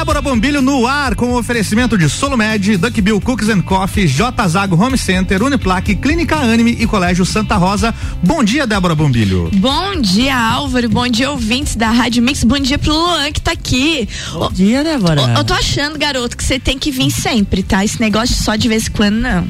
Débora 0.00 0.22
Bombilho 0.22 0.62
no 0.62 0.86
ar 0.86 1.14
com 1.14 1.26
o 1.26 1.38
oferecimento 1.38 1.98
de 1.98 2.08
Solomed, 2.08 2.78
Duck 2.78 3.02
Bill 3.02 3.20
Cookies 3.20 3.50
and 3.50 3.60
Coffee, 3.60 4.06
J 4.06 4.48
Zago 4.48 4.74
Home 4.74 4.96
Center, 4.96 5.42
Uniplaque, 5.42 5.94
Clínica 5.94 6.36
Anime 6.36 6.70
e 6.70 6.86
Colégio 6.86 7.26
Santa 7.26 7.58
Rosa. 7.58 7.94
Bom 8.22 8.42
dia, 8.42 8.66
Débora 8.66 8.94
Bombilho. 8.94 9.50
Bom 9.56 10.00
dia, 10.00 10.34
Álvaro. 10.34 10.88
Bom 10.88 11.06
dia, 11.06 11.30
ouvintes 11.30 11.76
da 11.76 11.90
Rádio 11.90 12.22
Mix. 12.22 12.42
Bom 12.44 12.58
dia 12.58 12.78
pro 12.78 12.94
Luan 12.94 13.30
que 13.30 13.42
tá 13.42 13.52
aqui. 13.52 14.08
Bom 14.32 14.50
dia, 14.50 14.82
Débora. 14.82 15.20
Eu 15.36 15.44
tô 15.44 15.52
achando, 15.52 15.98
garoto, 15.98 16.34
que 16.34 16.44
você 16.44 16.58
tem 16.58 16.78
que 16.78 16.90
vir 16.90 17.10
sempre, 17.10 17.62
tá? 17.62 17.84
Esse 17.84 18.00
negócio 18.00 18.34
só 18.34 18.56
de 18.56 18.68
vez 18.68 18.86
em 18.86 18.92
quando, 18.92 19.16
não. 19.16 19.46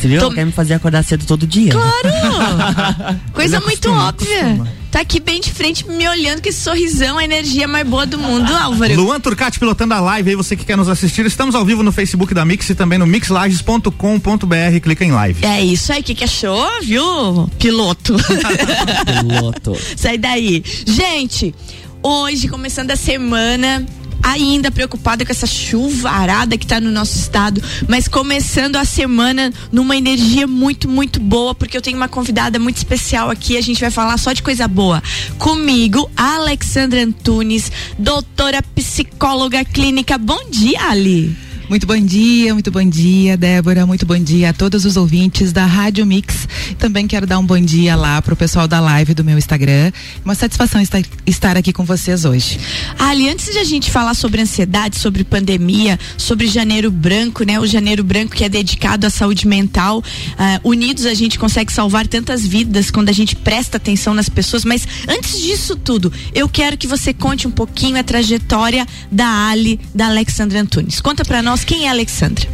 Você 0.00 0.08
viu? 0.08 0.20
Tô... 0.20 0.30
Quer 0.30 0.46
me 0.46 0.52
fazer 0.52 0.74
acordar 0.74 1.02
cedo 1.02 1.24
todo 1.26 1.46
dia. 1.46 1.72
Claro! 1.72 3.20
Coisa 3.32 3.60
muito 3.60 3.90
óbvia. 3.90 4.40
Acostuma. 4.40 4.78
Tá 4.90 5.00
aqui 5.00 5.20
bem 5.20 5.38
de 5.38 5.52
frente 5.52 5.86
me 5.86 6.08
olhando 6.08 6.40
com 6.40 6.48
esse 6.48 6.60
sorrisão, 6.60 7.18
a 7.18 7.24
energia 7.24 7.68
mais 7.68 7.86
boa 7.86 8.06
do 8.06 8.18
mundo, 8.18 8.50
Álvaro. 8.56 8.94
Luan 8.94 9.20
Turcati 9.20 9.58
pilotando 9.58 9.92
a 9.92 10.00
live 10.00 10.30
aí, 10.30 10.36
você 10.36 10.56
que 10.56 10.64
quer 10.64 10.78
nos 10.78 10.88
assistir. 10.88 11.26
Estamos 11.26 11.54
ao 11.54 11.64
vivo 11.64 11.82
no 11.82 11.92
Facebook 11.92 12.32
da 12.32 12.42
Mix 12.44 12.70
e 12.70 12.74
também 12.74 12.98
no 12.98 13.06
mixlages.com.br. 13.06 14.80
Clica 14.82 15.04
em 15.04 15.12
live. 15.12 15.44
É 15.44 15.62
isso 15.62 15.92
aí, 15.92 16.00
o 16.00 16.04
que, 16.04 16.14
que 16.14 16.24
achou, 16.24 16.66
viu? 16.82 17.50
Piloto. 17.58 18.16
Piloto. 19.04 19.76
Sai 19.94 20.16
daí. 20.16 20.62
Gente, 20.86 21.54
hoje, 22.02 22.48
começando 22.48 22.90
a 22.90 22.96
semana, 22.96 23.84
ainda 24.30 24.70
preocupada 24.70 25.24
com 25.24 25.32
essa 25.32 25.46
chuvarada 25.46 26.56
que 26.56 26.64
está 26.64 26.80
no 26.80 26.90
nosso 26.90 27.18
estado, 27.18 27.62
mas 27.88 28.08
começando 28.08 28.76
a 28.76 28.84
semana 28.84 29.52
numa 29.72 29.96
energia 29.96 30.46
muito, 30.46 30.88
muito 30.88 31.20
boa, 31.20 31.54
porque 31.54 31.76
eu 31.76 31.82
tenho 31.82 31.96
uma 31.96 32.08
convidada 32.08 32.58
muito 32.58 32.76
especial 32.76 33.30
aqui, 33.30 33.56
a 33.56 33.60
gente 33.60 33.80
vai 33.80 33.90
falar 33.90 34.18
só 34.18 34.32
de 34.32 34.42
coisa 34.42 34.68
boa. 34.68 35.02
Comigo, 35.38 36.10
Alexandra 36.16 37.02
Antunes, 37.02 37.70
doutora 37.98 38.62
psicóloga 38.74 39.64
clínica. 39.64 40.18
Bom 40.18 40.50
dia, 40.50 40.88
Ali. 40.88 41.47
Muito 41.68 41.86
bom 41.86 42.00
dia, 42.00 42.54
muito 42.54 42.70
bom 42.70 42.82
dia, 42.82 43.36
Débora. 43.36 43.84
Muito 43.84 44.06
bom 44.06 44.18
dia 44.18 44.48
a 44.48 44.52
todos 44.54 44.86
os 44.86 44.96
ouvintes 44.96 45.52
da 45.52 45.66
Rádio 45.66 46.06
Mix. 46.06 46.48
Também 46.78 47.06
quero 47.06 47.26
dar 47.26 47.38
um 47.38 47.44
bom 47.44 47.60
dia 47.60 47.94
lá 47.94 48.22
pro 48.22 48.34
pessoal 48.34 48.66
da 48.66 48.80
live 48.80 49.12
do 49.12 49.22
meu 49.22 49.36
Instagram. 49.36 49.92
Uma 50.24 50.34
satisfação 50.34 50.80
estar, 51.26 51.58
aqui 51.58 51.70
com 51.70 51.84
vocês 51.84 52.24
hoje. 52.24 52.58
Ali, 52.98 53.28
antes 53.28 53.52
de 53.52 53.58
a 53.58 53.64
gente 53.64 53.90
falar 53.90 54.14
sobre 54.14 54.40
ansiedade, 54.40 54.98
sobre 54.98 55.24
pandemia, 55.24 56.00
sobre 56.16 56.46
janeiro 56.46 56.90
branco, 56.90 57.44
né? 57.44 57.60
O 57.60 57.66
janeiro 57.66 58.02
branco 58.02 58.34
que 58.34 58.44
é 58.44 58.48
dedicado 58.48 59.06
à 59.06 59.10
saúde 59.10 59.46
mental. 59.46 59.98
Uh, 59.98 60.68
unidos 60.70 61.04
a 61.04 61.12
gente 61.12 61.38
consegue 61.38 61.70
salvar 61.70 62.06
tantas 62.06 62.46
vidas 62.46 62.90
quando 62.90 63.10
a 63.10 63.12
gente 63.12 63.36
presta 63.36 63.76
atenção 63.76 64.14
nas 64.14 64.30
pessoas. 64.30 64.64
Mas 64.64 64.88
antes 65.06 65.38
disso 65.38 65.76
tudo, 65.76 66.10
eu 66.34 66.48
quero 66.48 66.78
que 66.78 66.86
você 66.86 67.12
conte 67.12 67.46
um 67.46 67.50
pouquinho 67.50 67.98
a 67.98 68.02
trajetória 68.02 68.86
da 69.12 69.50
Ali, 69.50 69.78
da 69.94 70.06
Alexandra 70.06 70.62
Antunes. 70.62 70.98
Conta 70.98 71.26
para 71.26 71.42
nós 71.42 71.57
nós, 71.58 71.64
quem 71.64 71.86
é 71.86 71.88
a 71.88 71.92
Alexandra? 71.92 72.46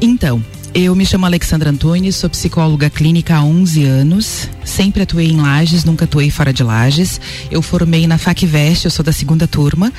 Então, 0.00 0.44
eu 0.74 0.94
me 0.94 1.06
chamo 1.06 1.24
Alexandra 1.24 1.70
Antunes, 1.70 2.16
sou 2.16 2.28
psicóloga 2.28 2.90
clínica 2.90 3.36
há 3.36 3.42
11 3.42 3.84
anos. 3.84 4.50
Sempre 4.64 5.02
atuei 5.02 5.28
em 5.28 5.40
Lages, 5.40 5.84
nunca 5.84 6.04
atuei 6.04 6.30
fora 6.30 6.52
de 6.52 6.62
Lages. 6.62 7.18
Eu 7.50 7.62
formei 7.62 8.06
na 8.06 8.18
FacVest, 8.18 8.84
eu 8.84 8.90
sou 8.90 9.02
da 9.02 9.12
segunda 9.12 9.48
turma. 9.48 9.90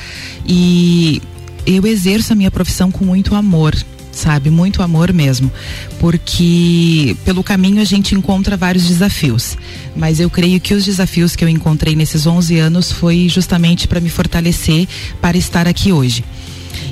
E 0.45 1.23
eu 1.65 1.87
exerço 1.87 2.33
a 2.33 2.35
minha 2.35 2.51
profissão 2.51 2.91
com 2.91 3.03
muito 3.03 3.33
amor, 3.33 3.75
sabe? 4.11 4.51
Muito 4.51 4.83
amor 4.83 5.11
mesmo. 5.11 5.51
Porque 5.99 7.17
pelo 7.25 7.43
caminho 7.43 7.81
a 7.81 7.85
gente 7.85 8.13
encontra 8.13 8.55
vários 8.55 8.85
desafios. 8.85 9.57
Mas 9.95 10.19
eu 10.19 10.29
creio 10.29 10.59
que 10.59 10.75
os 10.75 10.85
desafios 10.85 11.35
que 11.35 11.43
eu 11.43 11.49
encontrei 11.49 11.95
nesses 11.95 12.27
11 12.27 12.59
anos 12.59 12.91
foi 12.91 13.27
justamente 13.27 13.87
para 13.87 13.99
me 13.99 14.09
fortalecer 14.09 14.87
para 15.19 15.35
estar 15.35 15.67
aqui 15.67 15.91
hoje. 15.91 16.23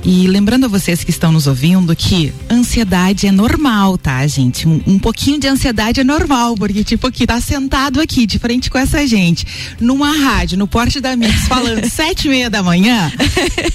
E 0.05 0.27
lembrando 0.27 0.65
a 0.65 0.67
vocês 0.67 1.01
que 1.01 1.11
estão 1.11 1.31
nos 1.31 1.47
ouvindo 1.47 1.95
que 1.95 2.33
ansiedade 2.49 3.25
é 3.25 3.31
normal, 3.31 3.97
tá, 3.97 4.27
gente? 4.27 4.67
Um, 4.67 4.81
um 4.85 4.99
pouquinho 4.99 5.39
de 5.39 5.47
ansiedade 5.47 6.01
é 6.01 6.03
normal, 6.03 6.55
porque, 6.55 6.83
tipo, 6.83 7.07
aqui, 7.07 7.25
tá 7.25 7.39
sentado 7.39 8.01
aqui, 8.01 8.25
de 8.25 8.37
frente 8.37 8.69
com 8.69 8.77
essa 8.77 9.07
gente, 9.07 9.45
numa 9.79 10.11
rádio, 10.11 10.57
no 10.57 10.67
porte 10.67 10.99
da 10.99 11.15
Mix, 11.15 11.47
falando 11.47 11.87
sete 11.89 12.27
e 12.27 12.29
meia 12.29 12.49
da 12.49 12.61
manhã, 12.61 13.09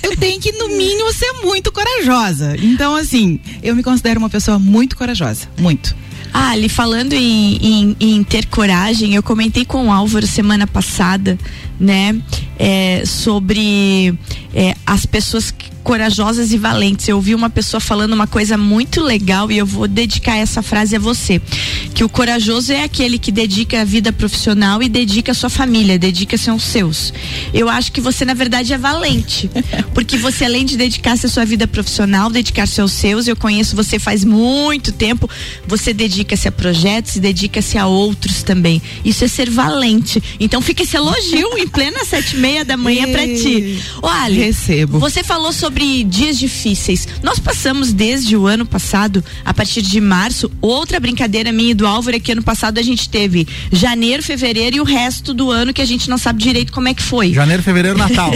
tu 0.02 0.16
tem 0.18 0.38
que, 0.38 0.52
no 0.52 0.68
mínimo, 0.68 1.10
ser 1.14 1.32
muito 1.42 1.72
corajosa. 1.72 2.56
Então, 2.62 2.94
assim, 2.94 3.40
eu 3.62 3.74
me 3.74 3.82
considero 3.82 4.20
uma 4.20 4.28
pessoa 4.28 4.58
muito 4.58 4.98
corajosa. 4.98 5.48
Muito. 5.58 5.96
Ah, 6.32 6.50
ali 6.50 6.68
falando 6.68 7.14
em, 7.14 7.56
em, 7.56 7.96
em, 7.98 8.22
ter 8.22 8.44
coragem, 8.46 9.14
eu 9.14 9.22
comentei 9.22 9.64
com 9.64 9.86
o 9.86 9.90
Álvaro 9.90 10.26
semana 10.26 10.66
passada, 10.66 11.38
né, 11.80 12.20
é, 12.58 13.02
sobre 13.06 14.14
é, 14.52 14.76
as 14.84 15.06
pessoas 15.06 15.50
que 15.50 15.77
corajosas 15.88 16.52
e 16.52 16.58
valentes. 16.58 17.08
Eu 17.08 17.16
ouvi 17.16 17.34
uma 17.34 17.48
pessoa 17.48 17.80
falando 17.80 18.12
uma 18.12 18.26
coisa 18.26 18.58
muito 18.58 19.00
legal 19.00 19.50
e 19.50 19.56
eu 19.56 19.64
vou 19.64 19.88
dedicar 19.88 20.36
essa 20.36 20.60
frase 20.60 20.94
a 20.94 20.98
você. 20.98 21.40
Que 21.94 22.04
o 22.04 22.10
corajoso 22.10 22.74
é 22.74 22.82
aquele 22.82 23.18
que 23.18 23.32
dedica 23.32 23.80
a 23.80 23.84
vida 23.84 24.12
profissional 24.12 24.82
e 24.82 24.88
dedica 24.88 25.32
a 25.32 25.34
sua 25.34 25.48
família, 25.48 25.98
dedica-se 25.98 26.50
aos 26.50 26.62
seus. 26.62 27.10
Eu 27.54 27.70
acho 27.70 27.90
que 27.90 28.02
você, 28.02 28.26
na 28.26 28.34
verdade, 28.34 28.74
é 28.74 28.76
valente. 28.76 29.50
Porque 29.94 30.18
você, 30.18 30.44
além 30.44 30.66
de 30.66 30.76
dedicar-se 30.76 31.24
à 31.24 31.28
sua 31.30 31.46
vida 31.46 31.66
profissional, 31.66 32.28
dedicar-se 32.28 32.82
aos 32.82 32.92
seus, 32.92 33.26
eu 33.26 33.34
conheço 33.34 33.74
você 33.74 33.98
faz 33.98 34.26
muito 34.26 34.92
tempo, 34.92 35.26
você 35.66 35.94
dedica-se 35.94 36.46
a 36.46 36.52
projetos 36.52 37.16
e 37.16 37.20
dedica-se 37.20 37.78
a 37.78 37.86
outros 37.86 38.42
também. 38.42 38.82
Isso 39.06 39.24
é 39.24 39.28
ser 39.28 39.48
valente. 39.48 40.22
Então 40.38 40.60
fica 40.60 40.82
esse 40.82 40.98
elogio 40.98 41.56
em 41.56 41.66
plena 41.66 42.04
sete 42.04 42.36
e 42.36 42.40
meia 42.40 42.62
da 42.62 42.76
manhã 42.76 43.10
para 43.10 43.26
ti. 43.26 43.82
Olha, 44.02 44.44
Recebo. 44.44 44.98
Você 44.98 45.24
falou 45.24 45.50
sobre 45.50 45.77
sobre 45.78 46.02
dias 46.02 46.36
difíceis. 46.36 47.06
Nós 47.22 47.38
passamos 47.38 47.92
desde 47.92 48.36
o 48.36 48.48
ano 48.48 48.66
passado, 48.66 49.24
a 49.44 49.54
partir 49.54 49.80
de 49.80 50.00
março, 50.00 50.50
outra 50.60 50.98
brincadeira 50.98 51.52
minha 51.52 51.70
e 51.70 51.74
do 51.74 51.86
Álvaro 51.86 52.16
é 52.16 52.20
que 52.20 52.32
ano 52.32 52.42
passado 52.42 52.78
a 52.78 52.82
gente 52.82 53.08
teve 53.08 53.46
janeiro, 53.70 54.20
fevereiro 54.20 54.76
e 54.76 54.80
o 54.80 54.84
resto 54.84 55.32
do 55.32 55.52
ano 55.52 55.72
que 55.72 55.80
a 55.80 55.84
gente 55.84 56.10
não 56.10 56.18
sabe 56.18 56.42
direito 56.42 56.72
como 56.72 56.88
é 56.88 56.94
que 56.94 57.02
foi. 57.02 57.32
Janeiro, 57.32 57.62
fevereiro, 57.62 57.96
Natal. 57.96 58.32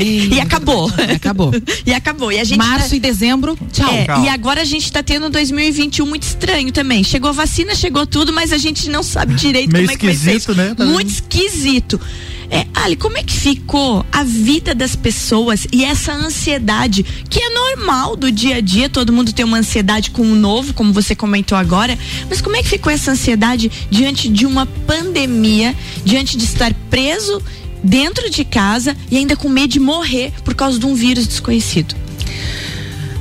e, 0.00 0.34
e 0.34 0.40
acabou. 0.40 0.90
acabou. 1.14 1.52
e 1.86 1.94
acabou. 1.94 2.32
E 2.32 2.40
a 2.40 2.44
gente 2.44 2.58
Março 2.58 2.90
tá... 2.90 2.96
e 2.96 3.00
dezembro, 3.00 3.56
tchau. 3.72 3.88
É, 3.88 4.06
e 4.24 4.28
agora 4.28 4.62
a 4.62 4.64
gente 4.64 4.84
está 4.84 5.00
tendo 5.00 5.30
2021 5.30 6.04
muito 6.04 6.24
estranho 6.24 6.72
também. 6.72 7.04
Chegou 7.04 7.30
a 7.30 7.32
vacina, 7.32 7.72
chegou 7.76 8.04
tudo, 8.04 8.32
mas 8.32 8.52
a 8.52 8.58
gente 8.58 8.90
não 8.90 9.04
sabe 9.04 9.34
direito 9.34 9.72
Meio 9.72 9.84
como 9.86 9.94
é 9.94 9.96
que 9.96 10.06
vai 10.06 10.16
ser. 10.40 10.56
Né? 10.56 10.74
Tá 10.74 10.84
muito 10.84 11.10
esquisito. 11.10 12.00
É, 12.50 12.66
Ali, 12.82 12.96
como 12.96 13.18
é 13.18 13.22
que 13.22 13.32
ficou 13.32 14.04
a 14.10 14.24
vida 14.24 14.74
das 14.74 14.96
pessoas 14.96 15.66
e 15.70 15.84
essa 15.84 16.14
ansiedade, 16.14 17.02
que 17.02 17.38
é 17.38 17.50
normal 17.50 18.16
do 18.16 18.32
dia 18.32 18.56
a 18.56 18.60
dia, 18.60 18.88
todo 18.88 19.12
mundo 19.12 19.34
tem 19.34 19.44
uma 19.44 19.58
ansiedade 19.58 20.10
com 20.10 20.22
o 20.22 20.34
novo, 20.34 20.72
como 20.72 20.90
você 20.90 21.14
comentou 21.14 21.58
agora, 21.58 21.96
mas 22.28 22.40
como 22.40 22.56
é 22.56 22.62
que 22.62 22.68
ficou 22.70 22.90
essa 22.90 23.12
ansiedade 23.12 23.70
diante 23.90 24.30
de 24.30 24.46
uma 24.46 24.64
pandemia, 24.64 25.76
diante 26.06 26.38
de 26.38 26.44
estar 26.44 26.72
preso 26.88 27.42
dentro 27.84 28.30
de 28.30 28.44
casa 28.44 28.96
e 29.10 29.18
ainda 29.18 29.36
com 29.36 29.48
medo 29.48 29.68
de 29.68 29.80
morrer 29.80 30.32
por 30.42 30.54
causa 30.54 30.78
de 30.78 30.86
um 30.86 30.94
vírus 30.94 31.26
desconhecido? 31.26 31.94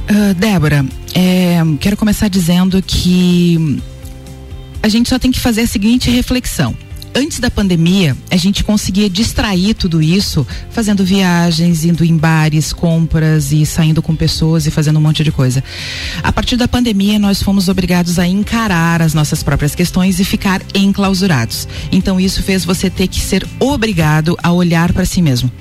Uh, 0.09 0.33
Débora, 0.35 0.85
é, 1.13 1.59
quero 1.81 1.97
começar 1.97 2.29
dizendo 2.29 2.81
que 2.81 3.77
a 4.81 4.87
gente 4.87 5.09
só 5.09 5.19
tem 5.19 5.31
que 5.31 5.39
fazer 5.39 5.61
a 5.61 5.67
seguinte 5.67 6.09
reflexão 6.09 6.75
antes 7.19 7.39
da 7.39 7.51
pandemia, 7.51 8.15
a 8.31 8.37
gente 8.37 8.63
conseguia 8.63 9.09
distrair 9.09 9.73
tudo 9.73 10.01
isso 10.01 10.47
fazendo 10.71 11.03
viagens, 11.03 11.83
indo 11.83 12.05
em 12.05 12.15
bares, 12.15 12.71
compras 12.71 13.51
e 13.51 13.65
saindo 13.65 14.01
com 14.01 14.15
pessoas 14.15 14.65
e 14.65 14.71
fazendo 14.71 14.99
um 14.99 15.01
monte 15.01 15.21
de 15.21 15.31
coisa. 15.31 15.61
A 16.23 16.31
partir 16.31 16.55
da 16.55 16.65
pandemia, 16.65 17.19
nós 17.19 17.43
fomos 17.43 17.67
obrigados 17.67 18.17
a 18.17 18.25
encarar 18.25 19.01
as 19.01 19.13
nossas 19.13 19.43
próprias 19.43 19.75
questões 19.75 20.17
e 20.19 20.23
ficar 20.23 20.61
enclausurados. 20.73 21.67
Então, 21.91 22.19
isso 22.19 22.41
fez 22.41 22.63
você 22.63 22.89
ter 22.89 23.07
que 23.07 23.19
ser 23.19 23.45
obrigado 23.59 24.37
a 24.41 24.53
olhar 24.53 24.93
para 24.93 25.05
si 25.05 25.21
mesmo. 25.21 25.51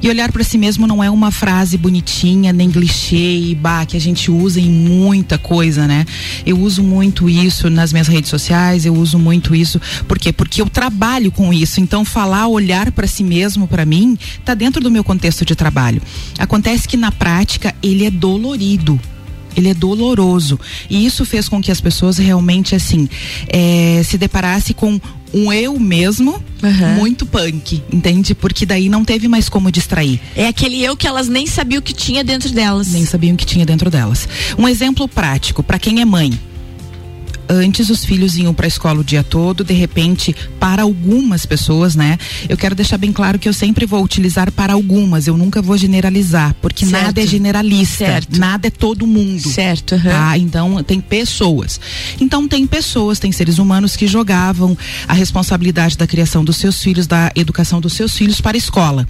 E 0.00 0.08
olhar 0.08 0.30
para 0.30 0.44
si 0.44 0.56
mesmo 0.56 0.86
não 0.86 1.02
é 1.02 1.10
uma 1.10 1.32
frase 1.32 1.76
bonitinha, 1.76 2.52
nem 2.52 2.70
clichê 2.70 3.38
e 3.38 3.54
bah, 3.56 3.84
que 3.84 3.96
a 3.96 4.00
gente 4.00 4.30
usa 4.30 4.60
em 4.60 4.70
muita 4.70 5.36
coisa, 5.36 5.86
né? 5.86 6.06
Eu 6.46 6.60
uso 6.60 6.82
muito 6.82 7.28
isso 7.28 7.68
nas 7.68 7.92
minhas 7.92 8.06
redes 8.06 8.30
sociais, 8.30 8.86
eu 8.86 8.94
uso 8.94 9.18
muito 9.18 9.54
isso. 9.54 9.80
Por 10.06 10.18
quê? 10.18 10.32
Porque 10.32 10.62
eu 10.62 10.68
trabalho 10.68 11.07
trabalho 11.08 11.32
com 11.32 11.52
isso. 11.52 11.80
Então, 11.80 12.04
falar, 12.04 12.48
olhar 12.48 12.92
para 12.92 13.06
si 13.06 13.24
mesmo, 13.24 13.66
para 13.66 13.86
mim, 13.86 14.18
está 14.38 14.54
dentro 14.54 14.82
do 14.82 14.90
meu 14.90 15.02
contexto 15.02 15.44
de 15.44 15.54
trabalho. 15.54 16.02
Acontece 16.38 16.86
que 16.86 16.96
na 16.96 17.10
prática 17.10 17.74
ele 17.82 18.04
é 18.04 18.10
dolorido 18.10 19.00
ele 19.56 19.70
é 19.70 19.74
doloroso 19.74 20.60
e 20.88 21.04
isso 21.04 21.24
fez 21.24 21.48
com 21.48 21.60
que 21.60 21.72
as 21.72 21.80
pessoas 21.80 22.16
realmente 22.16 22.76
assim 22.76 23.08
é, 23.48 24.02
se 24.04 24.16
deparasse 24.16 24.72
com 24.72 25.00
um 25.34 25.52
eu 25.52 25.80
mesmo 25.80 26.40
uhum. 26.62 26.94
muito 26.94 27.26
punk, 27.26 27.82
entende? 27.92 28.36
Porque 28.36 28.64
daí 28.64 28.88
não 28.88 29.04
teve 29.04 29.26
mais 29.26 29.48
como 29.48 29.72
distrair. 29.72 30.20
É 30.36 30.46
aquele 30.46 30.84
eu 30.84 30.96
que 30.96 31.08
elas 31.08 31.28
nem 31.28 31.44
sabiam 31.46 31.82
que 31.82 31.92
tinha 31.92 32.22
dentro 32.22 32.50
delas. 32.50 32.92
Nem 32.92 33.04
sabiam 33.04 33.34
que 33.34 33.44
tinha 33.44 33.66
dentro 33.66 33.90
delas. 33.90 34.28
Um 34.56 34.68
exemplo 34.68 35.08
prático 35.08 35.62
para 35.62 35.78
quem 35.78 36.00
é 36.00 36.04
mãe 36.04 36.38
Antes 37.48 37.88
os 37.88 38.04
filhos 38.04 38.36
iam 38.36 38.52
para 38.52 38.66
a 38.66 38.68
escola 38.68 39.00
o 39.00 39.04
dia 39.04 39.22
todo, 39.24 39.64
de 39.64 39.72
repente, 39.72 40.36
para 40.60 40.82
algumas 40.82 41.46
pessoas, 41.46 41.96
né? 41.96 42.18
Eu 42.48 42.56
quero 42.56 42.74
deixar 42.74 42.98
bem 42.98 43.12
claro 43.12 43.38
que 43.38 43.48
eu 43.48 43.54
sempre 43.54 43.86
vou 43.86 44.04
utilizar 44.04 44.52
para 44.52 44.74
algumas, 44.74 45.26
eu 45.26 45.36
nunca 45.36 45.62
vou 45.62 45.76
generalizar, 45.78 46.54
porque 46.60 46.84
Certo. 46.84 47.02
nada 47.04 47.20
é 47.22 47.26
generalista, 47.26 48.04
Certo. 48.04 48.38
nada 48.38 48.68
é 48.68 48.70
todo 48.70 49.06
mundo. 49.06 49.48
Certo, 49.48 49.94
aham. 49.94 50.10
Tá? 50.10 50.36
Então 50.38 50.82
tem 50.82 51.00
pessoas. 51.00 51.80
Então 52.20 52.46
tem 52.46 52.66
pessoas, 52.66 53.18
tem 53.18 53.32
seres 53.32 53.58
humanos 53.58 53.96
que 53.96 54.06
jogavam 54.06 54.76
a 55.06 55.14
responsabilidade 55.14 55.96
da 55.96 56.06
criação 56.06 56.44
dos 56.44 56.56
seus 56.56 56.82
filhos, 56.82 57.06
da 57.06 57.32
educação 57.34 57.80
dos 57.80 57.94
seus 57.94 58.16
filhos 58.16 58.40
para 58.40 58.56
a 58.56 58.58
escola. 58.58 59.08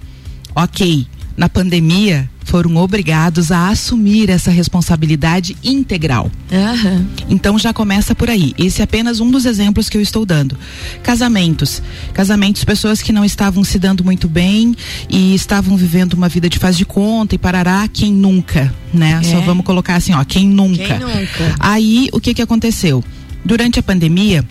Ok. 0.55 1.07
Na 1.39 1.49
pandemia, 1.49 2.29
foram 2.47 2.75
obrigados 2.77 3.53
a 3.53 3.69
assumir 3.69 4.29
essa 4.29 4.51
responsabilidade 4.51 5.57
integral. 5.63 6.29
Aham. 6.51 7.07
Então 7.29 7.57
já 7.57 7.73
começa 7.73 8.13
por 8.13 8.29
aí. 8.29 8.53
Esse 8.59 8.81
é 8.81 8.85
apenas 8.85 9.21
um 9.21 9.31
dos 9.31 9.45
exemplos 9.47 9.89
que 9.89 9.97
eu 9.97 10.01
estou 10.01 10.27
dando. 10.27 10.59
Casamentos. 11.01 11.81
Casamentos, 12.13 12.65
pessoas 12.65 13.01
que 13.01 13.13
não 13.13 13.25
estavam 13.25 13.63
se 13.63 13.79
dando 13.79 14.03
muito 14.03 14.27
bem 14.27 14.75
e 15.09 15.33
estavam 15.33 15.77
vivendo 15.77 16.15
uma 16.15 16.29
vida 16.29 16.49
de 16.49 16.59
faz 16.59 16.77
de 16.77 16.85
conta 16.85 17.37
e 17.37 17.39
parará, 17.39 17.87
quem 17.87 18.13
nunca, 18.13 18.75
né? 18.93 19.21
É. 19.21 19.23
Só 19.23 19.41
vamos 19.41 19.65
colocar 19.65 19.95
assim, 19.95 20.15
ó, 20.15 20.25
quem 20.25 20.45
nunca. 20.45 20.83
Quem 20.83 20.99
nunca? 20.99 21.55
Aí, 21.61 22.09
o 22.13 22.19
que 22.19 22.35
que 22.35 22.43
aconteceu? 22.43 23.05
Durante 23.45 23.79
a 23.79 23.83
pandemia, 23.83 24.45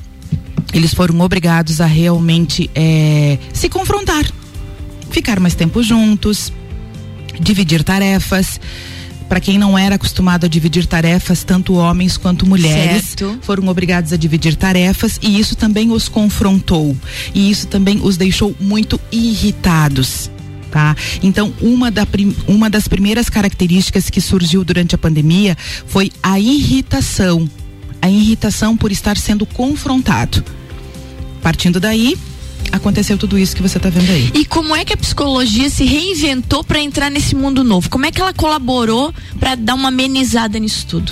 eles 0.74 0.94
foram 0.94 1.20
obrigados 1.20 1.82
a 1.82 1.86
realmente 1.86 2.70
eh, 2.74 3.38
se 3.52 3.68
confrontar. 3.68 4.26
Ficar 5.10 5.38
mais 5.40 5.54
tempo 5.54 5.84
juntos, 5.84 6.54
dividir 7.40 7.84
tarefas. 7.84 8.60
Para 9.28 9.42
quem 9.42 9.58
não 9.58 9.78
era 9.78 9.96
acostumado 9.96 10.46
a 10.46 10.50
dividir 10.50 10.86
tarefas, 10.86 11.44
tanto 11.44 11.74
homens 11.74 12.16
quanto 12.16 12.48
mulheres 12.48 13.08
Certo. 13.18 13.38
foram 13.42 13.68
obrigados 13.68 14.14
a 14.14 14.18
dividir 14.18 14.56
tarefas 14.56 15.20
e 15.22 15.38
isso 15.38 15.56
também 15.56 15.92
os 15.92 16.08
confrontou. 16.08 16.96
E 17.34 17.52
isso 17.52 17.68
também 17.68 18.00
os 18.02 18.16
deixou 18.16 18.56
muito 18.60 19.00
irritados. 19.12 20.32
Tá? 20.72 20.96
Então, 21.24 21.54
uma, 21.62 21.90
da 21.90 22.06
uma 22.48 22.70
das 22.70 22.88
primeiras 22.88 23.30
características 23.30 24.10
que 24.10 24.22
surgiu 24.22 24.64
durante 24.64 24.96
a 24.96 24.98
pandemia 24.98 25.58
foi 25.86 26.12
a 26.24 26.40
irritação. 26.40 27.50
A 28.02 28.10
irritação 28.10 28.78
por 28.78 28.92
estar 28.92 29.18
sendo 29.18 29.46
confrontado. 29.46 30.44
Partindo 31.42 31.80
daí, 31.80 32.18
aconteceu 32.78 33.18
tudo 33.18 33.38
isso 33.38 33.56
que 33.56 33.62
você 33.62 33.78
está 33.78 33.90
vendo 33.90 34.10
aí. 34.10 34.32
E 34.34 34.46
como 34.46 34.76
é 34.76 34.86
que 34.86 34.94
a 34.94 34.98
psicologia 34.98 35.70
se 35.70 35.84
reinventou 35.84 36.64
para 36.64 36.80
entrar 36.80 37.10
nesse 37.10 37.36
mundo 37.36 37.64
novo? 37.64 37.90
Como 37.90 38.06
é 38.06 38.12
que 38.12 38.22
ela 38.22 38.34
colaborou 38.34 39.14
para 39.40 39.56
dar 39.56 39.76
uma 39.76 39.90
amenizada 39.90 40.58
nisso 40.60 40.86
tudo? 40.88 41.12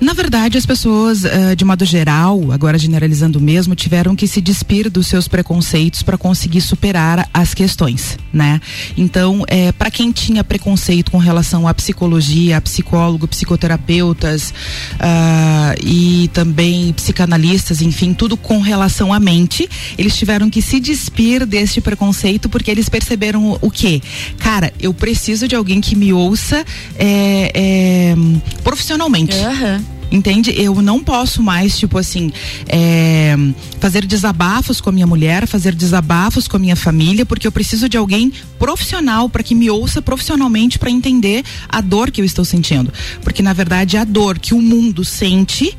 Na 0.00 0.12
verdade, 0.12 0.56
as 0.56 0.64
pessoas, 0.64 1.24
eh, 1.24 1.54
de 1.54 1.64
modo 1.64 1.84
geral, 1.84 2.52
agora 2.52 2.78
generalizando 2.78 3.40
mesmo, 3.40 3.74
tiveram 3.74 4.14
que 4.14 4.28
se 4.28 4.40
despir 4.40 4.88
dos 4.90 5.06
seus 5.06 5.26
preconceitos 5.26 6.02
para 6.02 6.16
conseguir 6.16 6.60
superar 6.60 7.28
as 7.34 7.52
questões, 7.52 8.16
né? 8.32 8.60
Então, 8.96 9.44
para 9.78 9.90
quem 9.90 10.12
tinha 10.12 10.44
preconceito 10.44 11.10
com 11.10 11.18
relação 11.18 11.66
à 11.66 11.74
psicologia, 11.74 12.56
a 12.56 12.60
psicólogo, 12.60 13.26
psicoterapeutas 13.26 14.52
ah, 14.98 15.74
e 15.82 16.28
também 16.32 16.92
psicanalistas, 16.92 17.82
enfim, 17.82 18.14
tudo 18.14 18.36
com 18.36 18.60
relação 18.60 19.12
à 19.12 19.20
mente, 19.20 19.68
eles 19.96 20.16
tiveram 20.16 20.50
que 20.50 20.62
se 20.62 20.80
despir 20.80 21.46
deste 21.46 21.80
preconceito 21.80 22.48
porque 22.48 22.70
eles 22.70 22.88
perceberam 22.88 23.58
o, 23.60 23.70
quê? 23.70 24.00
Cara, 24.38 24.72
eu 24.80 24.92
preciso 24.94 25.48
de 25.48 25.54
alguém 25.56 25.80
que 25.80 25.96
me 25.96 26.12
ouça 26.12 26.64
eh, 26.98 27.52
eh, 27.54 28.16
profissionalmente. 28.62 29.36
Aham. 29.36 29.82
Entende? 30.10 30.52
Eu 30.56 30.80
não 30.80 31.04
posso 31.04 31.42
mais, 31.42 31.78
tipo 31.78 31.98
assim, 31.98 32.32
é, 32.66 33.36
fazer 33.78 34.06
desabafos 34.06 34.80
com 34.80 34.88
a 34.88 34.92
minha 34.92 35.06
mulher, 35.06 35.46
fazer 35.46 35.74
desabafos 35.74 36.48
com 36.48 36.56
a 36.56 36.60
minha 36.60 36.76
família, 36.76 37.26
porque 37.26 37.46
eu 37.46 37.52
preciso 37.52 37.88
de 37.88 37.96
alguém 37.96 38.32
profissional 38.58 39.28
para 39.28 39.42
que 39.42 39.54
me 39.54 39.70
ouça 39.70 40.00
profissionalmente 40.00 40.78
para 40.78 40.90
entender 40.90 41.44
a 41.68 41.80
dor 41.80 42.10
que 42.10 42.20
eu 42.20 42.24
estou 42.24 42.44
sentindo. 42.44 42.92
Porque, 43.22 43.42
na 43.42 43.52
verdade, 43.52 43.96
a 43.96 44.04
dor 44.04 44.38
que 44.38 44.54
o 44.54 44.62
mundo 44.62 45.04
sente 45.04 45.76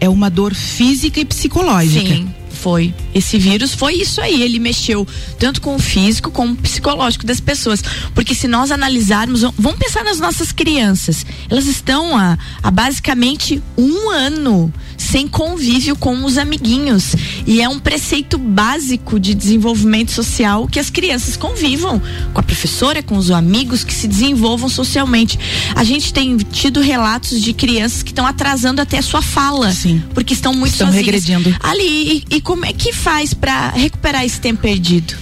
é 0.00 0.08
uma 0.08 0.30
dor 0.30 0.54
física 0.54 1.20
e 1.20 1.24
psicológica. 1.24 2.14
Sim, 2.14 2.34
foi. 2.60 2.94
Esse 3.14 3.38
vírus 3.38 3.74
foi 3.74 3.94
isso 3.94 4.20
aí. 4.20 4.42
Ele 4.42 4.58
mexeu 4.58 5.06
tanto 5.38 5.60
com 5.60 5.74
o 5.74 5.78
físico 5.78 6.30
como 6.30 6.52
o 6.52 6.56
psicológico 6.56 7.24
das 7.24 7.40
pessoas. 7.40 7.82
Porque 8.14 8.34
se 8.34 8.46
nós 8.46 8.70
analisarmos, 8.70 9.40
vamos 9.58 9.78
pensar 9.78 10.04
nas 10.04 10.18
nossas 10.18 10.52
crianças. 10.52 11.24
Elas 11.48 11.66
estão 11.66 12.16
há, 12.16 12.38
há 12.62 12.70
basicamente 12.70 13.62
um 13.76 14.10
ano 14.10 14.72
sem 14.96 15.26
convívio 15.26 15.96
com 15.96 16.24
os 16.24 16.36
amiguinhos. 16.36 17.16
E 17.46 17.62
é 17.62 17.68
um 17.68 17.78
preceito 17.78 18.36
básico 18.36 19.18
de 19.18 19.34
desenvolvimento 19.34 20.12
social 20.12 20.68
que 20.68 20.78
as 20.78 20.90
crianças 20.90 21.36
convivam 21.36 22.00
com 22.34 22.40
a 22.40 22.42
professora, 22.42 23.02
com 23.02 23.16
os 23.16 23.30
amigos, 23.30 23.82
que 23.82 23.94
se 23.94 24.06
desenvolvam 24.06 24.68
socialmente. 24.68 25.38
A 25.74 25.82
gente 25.84 26.12
tem 26.12 26.36
tido 26.36 26.80
relatos 26.80 27.40
de 27.40 27.52
crianças 27.54 28.02
que 28.02 28.10
estão 28.10 28.26
atrasando 28.26 28.82
até 28.82 28.98
a 28.98 29.02
sua 29.02 29.22
fala. 29.22 29.72
Sim. 29.72 30.02
Porque 30.12 30.34
estão 30.34 30.52
muito 30.52 30.72
Estão 30.72 30.88
sozinhas. 30.88 31.06
regredindo. 31.06 31.56
Ali, 31.60 32.24
e, 32.30 32.36
e 32.36 32.40
como 32.50 32.66
é 32.66 32.72
que 32.72 32.92
faz 32.92 33.32
pra 33.32 33.70
recuperar 33.70 34.24
esse 34.24 34.40
tempo 34.40 34.60
perdido? 34.60 35.14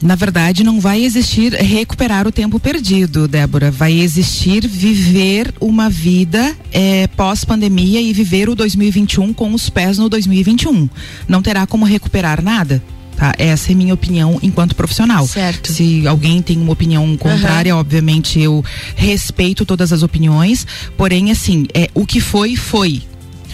Na 0.00 0.14
verdade, 0.14 0.64
não 0.64 0.80
vai 0.80 1.04
existir 1.04 1.52
recuperar 1.52 2.26
o 2.26 2.32
tempo 2.32 2.58
perdido, 2.58 3.28
Débora. 3.28 3.70
Vai 3.70 3.92
existir 3.92 4.66
viver 4.66 5.52
uma 5.60 5.90
vida 5.90 6.56
eh, 6.72 7.08
pós-pandemia 7.08 8.00
e 8.00 8.10
viver 8.10 8.48
o 8.48 8.54
2021 8.54 9.34
com 9.34 9.52
os 9.52 9.68
pés 9.68 9.98
no 9.98 10.08
2021. 10.08 10.88
Não 11.28 11.42
terá 11.42 11.66
como 11.66 11.84
recuperar 11.84 12.42
nada. 12.42 12.82
Tá? 13.18 13.34
Essa 13.36 13.72
é 13.72 13.74
minha 13.74 13.92
opinião 13.92 14.38
enquanto 14.42 14.74
profissional. 14.74 15.26
Certo. 15.26 15.70
Se 15.70 16.08
alguém 16.08 16.40
tem 16.40 16.56
uma 16.56 16.72
opinião 16.72 17.18
contrária, 17.18 17.76
obviamente 17.76 18.40
eu 18.40 18.64
respeito 18.94 19.66
todas 19.66 19.92
as 19.92 20.02
opiniões. 20.02 20.66
Porém, 20.96 21.30
assim, 21.30 21.66
é, 21.74 21.90
o 21.92 22.06
que 22.06 22.18
foi, 22.18 22.56
foi. 22.56 23.02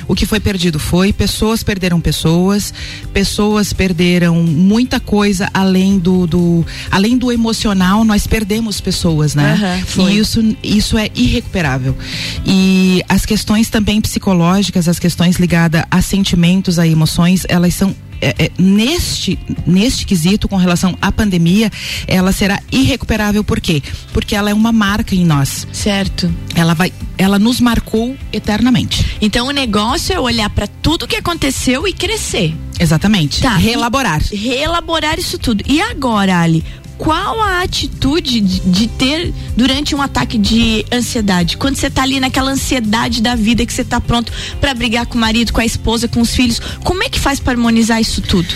O 0.07 0.15
que 0.15 0.27
foi 0.27 0.41
perdido 0.41 0.79
foi, 0.79 1.13
pessoas 1.13 1.63
perderam 1.63 2.01
pessoas, 2.01 2.73
pessoas 3.13 3.73
perderam 3.73 4.43
muita 4.43 5.01
coisa 5.01 5.49
além 5.53 5.99
do, 5.99 6.27
do 6.27 6.67
além 6.91 7.17
do 7.17 7.31
emocional, 7.31 8.05
nós 8.05 8.27
perdemos 8.27 8.81
pessoas, 8.81 9.35
né? 9.35 9.83
Foi. 9.87 10.13
e 10.13 10.19
isso, 10.19 10.57
isso 10.63 10.99
é 10.99 11.11
irrecuperável. 11.15 11.97
E 12.45 13.03
as 13.09 13.25
questões 13.25 13.69
também 13.69 14.01
psicológicas, 14.01 14.89
as 14.89 14.99
questões 14.99 15.37
ligadas 15.37 15.85
a 15.91 16.03
sentimentos, 16.03 16.79
a 16.79 16.87
emoções, 16.87 17.45
elas 17.49 17.75
são 17.75 17.95
é, 18.23 18.45
é, 18.45 18.51
neste 18.57 19.37
neste 19.67 20.07
quesito 20.07 20.49
com 20.49 20.57
relação 20.57 20.97
à 21.03 21.11
pandemia, 21.11 21.71
ela 22.07 22.31
será 22.31 22.61
irrecuperável 22.71 23.43
por 23.43 23.61
quê? 23.61 23.83
Porque 24.13 24.37
ela 24.37 24.49
é 24.49 24.55
uma 24.55 24.71
marca 24.71 25.15
em 25.15 25.25
nós. 25.25 25.67
Certo. 25.73 26.33
Ela 26.55 26.73
vai, 26.73 26.93
ela 27.19 27.39
nos 27.39 27.61
marcou 27.61 28.17
eternamente. 28.33 29.17
Então 29.21 29.49
o 29.49 29.51
negócio 29.51 30.15
é 30.15 30.21
olhar 30.21 30.49
pra 30.51 30.67
tudo 30.67 31.09
que 31.09 31.17
aconteceu 31.17 31.87
e 31.87 31.93
crescer. 31.93 32.55
Exatamente. 32.79 33.41
Tá. 33.43 33.57
Reelaborar. 33.57 34.23
Reelaborar 34.33 35.19
isso 35.19 35.39
tudo. 35.39 35.65
E 35.67 35.81
agora, 35.81 36.41
Ali? 36.41 36.65
Qual 37.03 37.41
a 37.41 37.63
atitude 37.63 38.41
de, 38.41 38.61
de 38.61 38.87
ter 38.87 39.35
durante 39.57 39.93
um 39.93 40.01
ataque 40.01 40.39
de 40.39 40.87
ansiedade? 40.93 41.57
Quando 41.57 41.75
você 41.75 41.91
tá 41.91 42.05
ali 42.05 42.21
naquela 42.21 42.53
ansiedade 42.53 43.21
da 43.21 43.35
vida 43.35 43.67
que 43.67 43.73
você 43.73 43.83
tá 43.83 44.01
pronto 44.01 44.33
pra 44.61 44.73
brigar 44.73 45.05
com 45.07 45.19
o 45.19 45.21
marido, 45.21 45.53
com 45.53 45.61
a 45.61 45.65
esposa, 45.65 46.07
com 46.07 46.21
os 46.21 46.33
filhos, 46.33 46.61
como 46.85 47.03
é 47.03 47.09
que 47.09 47.19
faz 47.19 47.41
pra 47.41 47.55
harmonizar 47.55 48.01
isso 48.01 48.23
tudo? 48.23 48.55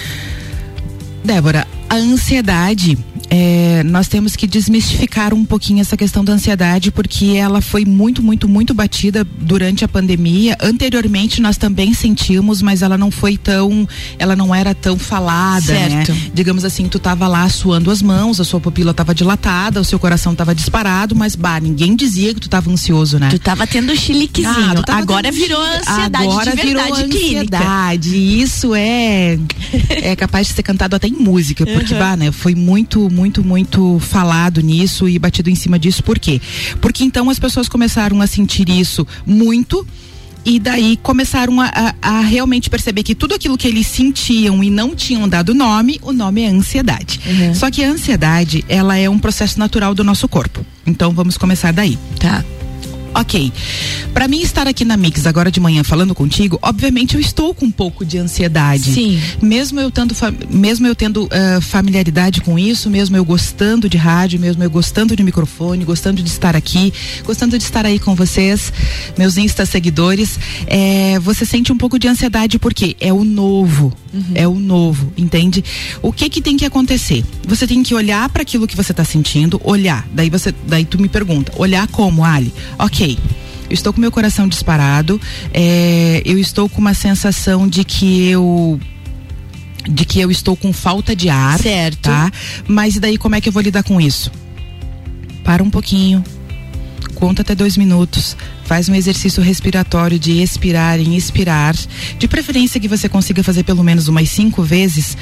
Débora, 1.24 1.66
a 1.90 1.96
ansiedade, 1.96 2.96
é, 3.30 3.82
nós 3.84 4.08
temos 4.08 4.36
que 4.36 4.46
desmistificar 4.46 5.34
um 5.34 5.44
pouquinho 5.44 5.80
essa 5.80 5.96
questão 5.96 6.24
da 6.24 6.32
ansiedade, 6.32 6.90
porque 6.90 7.34
ela 7.36 7.60
foi 7.60 7.84
muito, 7.84 8.22
muito, 8.22 8.48
muito 8.48 8.72
batida 8.74 9.24
durante 9.38 9.84
a 9.84 9.88
pandemia. 9.88 10.56
Anteriormente 10.60 11.40
nós 11.40 11.56
também 11.56 11.92
sentimos, 11.94 12.62
mas 12.62 12.82
ela 12.82 12.96
não 12.96 13.10
foi 13.10 13.36
tão, 13.36 13.86
ela 14.18 14.36
não 14.36 14.54
era 14.54 14.74
tão 14.74 14.98
falada, 14.98 15.62
Certo. 15.66 16.12
né? 16.12 16.20
Digamos 16.32 16.64
assim, 16.64 16.88
tu 16.88 16.98
tava 16.98 17.26
lá 17.26 17.48
suando 17.48 17.90
as 17.90 18.00
mãos, 18.02 18.40
a 18.40 18.44
sua 18.44 18.60
pupila 18.60 18.94
tava 18.94 19.14
dilatada, 19.14 19.80
o 19.80 19.84
seu 19.84 19.98
coração 19.98 20.34
tava 20.34 20.54
disparado, 20.54 21.14
mas 21.16 21.34
bah, 21.34 21.58
ninguém 21.60 21.96
dizia 21.96 22.32
que 22.34 22.40
tu 22.40 22.48
tava 22.48 22.70
ansioso, 22.70 23.18
né? 23.18 23.28
Tu 23.30 23.38
tava 23.38 23.66
tendo 23.66 23.94
chiliquezinho. 23.96 24.78
Ah, 24.78 24.82
tava 24.82 25.00
agora 25.00 25.30
tendo- 25.30 25.34
virou 25.42 25.60
ansiedade 25.60 26.24
Agora 26.26 26.50
de 26.50 26.56
verdade 26.62 26.92
virou 27.04 27.04
ansiedade. 27.16 28.16
Isso 28.40 28.74
é 28.74 29.38
é 29.90 30.14
capaz 30.16 30.46
de 30.48 30.54
ser 30.54 30.62
cantado 30.62 30.94
até 30.96 31.08
em 31.08 31.12
música, 31.12 31.64
porque 31.66 31.94
bah, 31.94 32.16
né, 32.16 32.30
foi 32.32 32.54
muito, 32.54 33.08
muito, 33.16 33.42
muito 33.42 33.98
falado 33.98 34.60
nisso 34.60 35.08
e 35.08 35.18
batido 35.18 35.48
em 35.50 35.54
cima 35.54 35.78
disso. 35.78 36.02
Por 36.02 36.18
quê? 36.18 36.40
Porque 36.80 37.02
então 37.02 37.30
as 37.30 37.38
pessoas 37.38 37.68
começaram 37.68 38.20
a 38.20 38.26
sentir 38.26 38.68
isso 38.68 39.06
muito 39.26 39.86
e 40.44 40.60
daí 40.60 40.96
começaram 41.02 41.60
a, 41.60 41.66
a- 41.74 41.94
a 42.00 42.20
realmente 42.20 42.70
perceber 42.70 43.02
que 43.02 43.14
tudo 43.16 43.34
aquilo 43.34 43.56
que 43.58 43.66
eles 43.66 43.86
sentiam 43.86 44.62
e 44.62 44.70
não 44.70 44.94
tinham 44.94 45.28
dado 45.28 45.52
nome, 45.54 45.98
o 46.02 46.12
nome 46.12 46.42
é 46.42 46.48
ansiedade. 46.48 47.18
Uhum. 47.26 47.54
Só 47.54 47.68
que 47.70 47.82
a 47.82 47.90
ansiedade, 47.90 48.64
ela 48.68 48.96
é 48.96 49.10
um 49.10 49.18
processo 49.18 49.58
natural 49.58 49.92
do 49.94 50.04
nosso 50.04 50.28
corpo. 50.28 50.64
Então 50.86 51.10
vamos 51.12 51.36
começar 51.36 51.72
daí 51.72 51.98
Tá. 52.20 52.44
Ok. 53.16 53.50
Para 54.12 54.28
mim 54.28 54.42
estar 54.42 54.66
aqui 54.66 54.84
na 54.84 54.96
Mix 54.96 55.26
agora 55.26 55.50
de 55.50 55.58
manhã 55.58 55.82
falando 55.82 56.14
contigo, 56.14 56.58
obviamente 56.60 57.14
eu 57.14 57.20
estou 57.20 57.54
com 57.54 57.64
um 57.64 57.70
pouco 57.70 58.04
de 58.04 58.18
ansiedade. 58.18 58.92
Sim. 58.92 59.18
Mesmo 59.40 59.80
eu 59.80 59.90
tendo, 59.90 60.14
mesmo 60.50 60.86
eu 60.86 60.94
tendo 60.94 61.24
uh, 61.24 61.60
familiaridade 61.62 62.42
com 62.42 62.58
isso, 62.58 62.90
mesmo 62.90 63.16
eu 63.16 63.24
gostando 63.24 63.88
de 63.88 63.96
rádio, 63.96 64.38
mesmo 64.38 64.62
eu 64.62 64.70
gostando 64.70 65.16
de 65.16 65.22
microfone, 65.22 65.82
gostando 65.84 66.22
de 66.22 66.28
estar 66.28 66.54
aqui, 66.54 66.92
gostando 67.24 67.56
de 67.56 67.64
estar 67.64 67.86
aí 67.86 67.98
com 67.98 68.14
vocês, 68.14 68.70
meus 69.16 69.38
Insta 69.38 69.64
seguidores, 69.64 70.38
é, 70.66 71.18
você 71.18 71.46
sente 71.46 71.72
um 71.72 71.78
pouco 71.78 71.98
de 71.98 72.08
ansiedade 72.08 72.58
porque 72.58 72.96
é 73.00 73.12
o 73.12 73.24
novo, 73.24 73.92
uhum. 74.12 74.24
é 74.34 74.46
o 74.46 74.54
novo, 74.54 75.10
entende? 75.16 75.64
O 76.02 76.12
que 76.12 76.28
que 76.28 76.42
tem 76.42 76.56
que 76.56 76.66
acontecer? 76.66 77.24
Você 77.46 77.66
tem 77.66 77.82
que 77.82 77.94
olhar 77.94 78.28
para 78.28 78.42
aquilo 78.42 78.66
que 78.66 78.76
você 78.76 78.92
está 78.92 79.04
sentindo, 79.04 79.60
olhar. 79.64 80.06
Daí 80.12 80.28
você, 80.28 80.54
daí 80.66 80.84
tu 80.84 81.00
me 81.00 81.08
pergunta, 81.08 81.52
olhar 81.56 81.86
como, 81.88 82.24
Ali? 82.24 82.52
Ok. 82.78 83.05
Eu 83.14 83.74
estou 83.74 83.92
com 83.92 84.00
meu 84.00 84.10
coração 84.10 84.46
disparado, 84.48 85.20
é, 85.52 86.22
eu 86.24 86.38
estou 86.38 86.68
com 86.68 86.80
uma 86.80 86.94
sensação 86.94 87.68
de 87.68 87.84
que 87.84 88.28
eu 88.28 88.80
de 89.88 90.04
que 90.04 90.20
eu 90.20 90.30
estou 90.32 90.56
com 90.56 90.72
falta 90.72 91.14
de 91.14 91.28
ar, 91.28 91.58
certo? 91.60 92.02
Tá? 92.02 92.30
Mas 92.66 92.96
e 92.96 93.00
daí 93.00 93.16
como 93.16 93.36
é 93.36 93.40
que 93.40 93.48
eu 93.48 93.52
vou 93.52 93.62
lidar 93.62 93.84
com 93.84 94.00
isso? 94.00 94.32
Para 95.44 95.62
um 95.62 95.70
pouquinho, 95.70 96.24
conta 97.14 97.42
até 97.42 97.54
dois 97.54 97.76
minutos, 97.76 98.36
faz 98.64 98.88
um 98.88 98.94
exercício 98.94 99.42
respiratório 99.42 100.18
de 100.18 100.42
expirar 100.42 100.98
e 100.98 101.08
inspirar, 101.08 101.74
de 102.18 102.28
preferência 102.28 102.80
que 102.80 102.88
você 102.88 103.08
consiga 103.08 103.42
fazer 103.44 103.62
pelo 103.62 103.84
menos 103.84 104.08
umas 104.08 104.28
cinco 104.28 104.62
vezes 104.62 105.16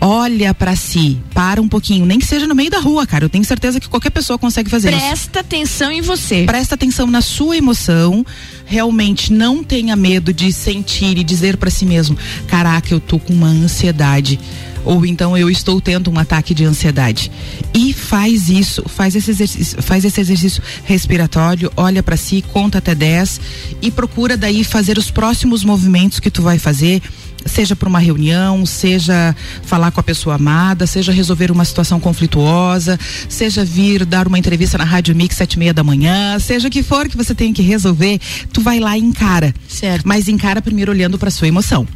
olha 0.00 0.54
para 0.54 0.76
si, 0.76 1.18
para 1.34 1.60
um 1.60 1.68
pouquinho, 1.68 2.06
nem 2.06 2.18
que 2.18 2.26
seja 2.26 2.46
no 2.46 2.54
meio 2.54 2.70
da 2.70 2.78
rua, 2.78 3.06
cara. 3.06 3.24
Eu 3.24 3.28
tenho 3.28 3.44
certeza 3.44 3.80
que 3.80 3.88
qualquer 3.88 4.10
pessoa 4.10 4.38
consegue 4.38 4.70
fazer 4.70 4.88
Presta 4.88 5.06
isso. 5.06 5.30
Presta 5.30 5.40
atenção 5.40 5.92
em 5.92 6.00
você. 6.00 6.44
Presta 6.44 6.74
atenção 6.74 7.06
na 7.06 7.20
sua 7.20 7.56
emoção. 7.56 8.24
Realmente 8.64 9.32
não 9.32 9.64
tenha 9.64 9.96
medo 9.96 10.32
de 10.32 10.52
sentir 10.52 11.18
e 11.18 11.24
dizer 11.24 11.56
para 11.56 11.70
si 11.70 11.84
mesmo: 11.84 12.16
"Caraca, 12.46 12.92
eu 12.92 13.00
tô 13.00 13.18
com 13.18 13.32
uma 13.32 13.48
ansiedade" 13.48 14.38
ou 14.84 15.04
então 15.04 15.36
eu 15.36 15.50
estou 15.50 15.80
tendo 15.80 16.10
um 16.10 16.18
ataque 16.18 16.54
de 16.54 16.64
ansiedade. 16.64 17.30
E 17.74 17.92
faz 17.92 18.48
isso, 18.48 18.82
faz 18.88 19.14
esse 19.14 19.30
exercício, 19.30 19.82
faz 19.82 20.04
esse 20.04 20.18
exercício 20.18 20.62
respiratório, 20.84 21.70
olha 21.76 22.02
para 22.02 22.16
si, 22.16 22.42
conta 22.52 22.78
até 22.78 22.94
10 22.94 23.40
e 23.82 23.90
procura 23.90 24.34
daí 24.34 24.64
fazer 24.64 24.96
os 24.96 25.10
próximos 25.10 25.62
movimentos 25.62 26.20
que 26.20 26.30
tu 26.30 26.40
vai 26.40 26.58
fazer 26.58 27.02
seja 27.48 27.74
para 27.74 27.88
uma 27.88 27.98
reunião, 27.98 28.64
seja 28.64 29.34
falar 29.62 29.90
com 29.90 30.00
a 30.00 30.02
pessoa 30.02 30.36
amada, 30.36 30.86
seja 30.86 31.12
resolver 31.12 31.50
uma 31.50 31.64
situação 31.64 31.98
conflituosa, 31.98 32.98
seja 33.28 33.64
vir 33.64 34.04
dar 34.04 34.28
uma 34.28 34.38
entrevista 34.38 34.78
na 34.78 34.84
Rádio 34.84 35.14
Mix 35.16 35.36
sete 35.36 35.54
e 35.54 35.58
meia 35.58 35.74
da 35.74 35.82
manhã, 35.82 36.38
seja 36.38 36.68
o 36.68 36.70
que 36.70 36.82
for 36.82 37.08
que 37.08 37.16
você 37.16 37.34
tenha 37.34 37.52
que 37.52 37.62
resolver, 37.62 38.20
tu 38.52 38.60
vai 38.60 38.78
lá 38.78 38.96
e 38.96 39.00
encara. 39.00 39.54
Certo. 39.68 40.06
Mas 40.06 40.28
encara 40.28 40.62
primeiro 40.62 40.92
olhando 40.92 41.18
para 41.18 41.30
sua 41.30 41.48
emoção. 41.48 41.86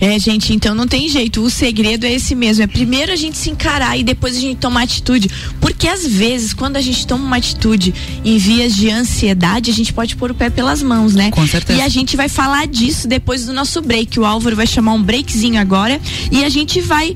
É, 0.00 0.18
gente, 0.18 0.54
então 0.54 0.74
não 0.74 0.86
tem 0.86 1.08
jeito. 1.08 1.42
O 1.42 1.50
segredo 1.50 2.06
é 2.06 2.12
esse 2.12 2.34
mesmo. 2.34 2.64
É 2.64 2.66
primeiro 2.66 3.12
a 3.12 3.16
gente 3.16 3.36
se 3.36 3.50
encarar 3.50 3.98
e 3.98 4.02
depois 4.02 4.36
a 4.36 4.40
gente 4.40 4.56
tomar 4.56 4.82
atitude. 4.82 5.30
Porque 5.60 5.86
às 5.86 6.06
vezes, 6.06 6.54
quando 6.54 6.76
a 6.76 6.80
gente 6.80 7.06
toma 7.06 7.24
uma 7.24 7.36
atitude 7.36 7.94
em 8.24 8.38
vias 8.38 8.74
de 8.74 8.90
ansiedade, 8.90 9.70
a 9.70 9.74
gente 9.74 9.92
pode 9.92 10.16
pôr 10.16 10.30
o 10.30 10.34
pé 10.34 10.48
pelas 10.48 10.82
mãos, 10.82 11.14
né? 11.14 11.30
Com 11.30 11.46
certeza. 11.46 11.78
E 11.78 11.82
a 11.82 11.88
gente 11.88 12.16
vai 12.16 12.28
falar 12.28 12.66
disso 12.66 13.06
depois 13.06 13.44
do 13.44 13.52
nosso 13.52 13.82
break. 13.82 14.18
O 14.18 14.24
Álvaro 14.24 14.56
vai 14.56 14.66
chamar 14.66 14.94
um 14.94 15.02
breakzinho 15.02 15.60
agora 15.60 16.00
e 16.32 16.44
a 16.44 16.48
gente 16.48 16.80
vai 16.80 17.14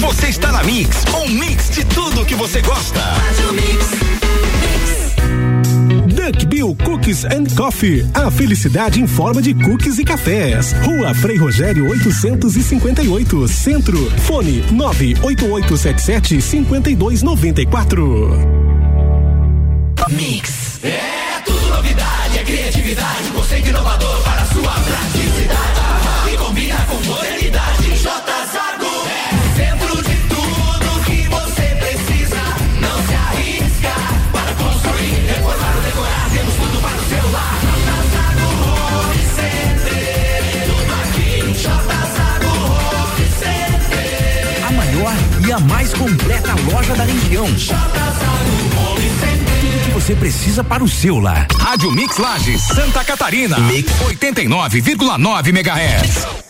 Você 0.00 0.28
está 0.28 0.50
na 0.50 0.62
Mix, 0.64 1.04
um 1.14 1.28
mix 1.28 1.68
de 1.70 1.84
tudo 1.84 2.24
que 2.24 2.34
você 2.34 2.62
gosta. 2.62 3.00
Duck 6.14 6.46
Bill 6.46 6.74
Cookies 6.84 7.24
and 7.26 7.44
Coffee. 7.54 8.06
A 8.14 8.30
felicidade 8.30 8.98
em 9.00 9.06
forma 9.06 9.42
de 9.42 9.52
cookies 9.52 9.98
e 9.98 10.04
cafés. 10.04 10.72
Rua 10.84 11.12
Frei 11.14 11.36
Rogério 11.36 11.86
858, 11.90 13.46
Centro. 13.48 13.98
Fone 14.22 14.64
98877 14.72 16.40
5294. 16.40 18.38
Mix. 20.08 20.80
É 20.82 21.42
tudo 21.44 21.68
novidade, 21.68 22.38
é 22.38 22.44
criatividade, 22.44 23.30
conceito 23.34 23.68
inovador 23.68 24.22
para 24.22 24.44
sua 24.46 24.72
praticidade. 24.72 26.32
E 26.32 26.36
combina 26.38 26.76
com 26.86 26.94
modernidade. 27.06 27.69
A 45.52 45.58
mais 45.58 45.92
completa 45.94 46.54
loja 46.72 46.94
da 46.94 47.04
região. 47.04 47.44
Home 47.44 49.10
Center 49.20 49.50
você 49.94 50.14
precisa 50.14 50.64
para 50.64 50.82
o 50.82 50.88
seu 50.88 51.18
lar. 51.18 51.46
Rádio 51.58 51.90
Mix 51.92 52.16
Lages, 52.16 52.62
Santa 52.62 53.04
Catarina. 53.04 53.58
Mix 53.58 53.92
89,9 54.00 55.48
MHz. 55.48 56.49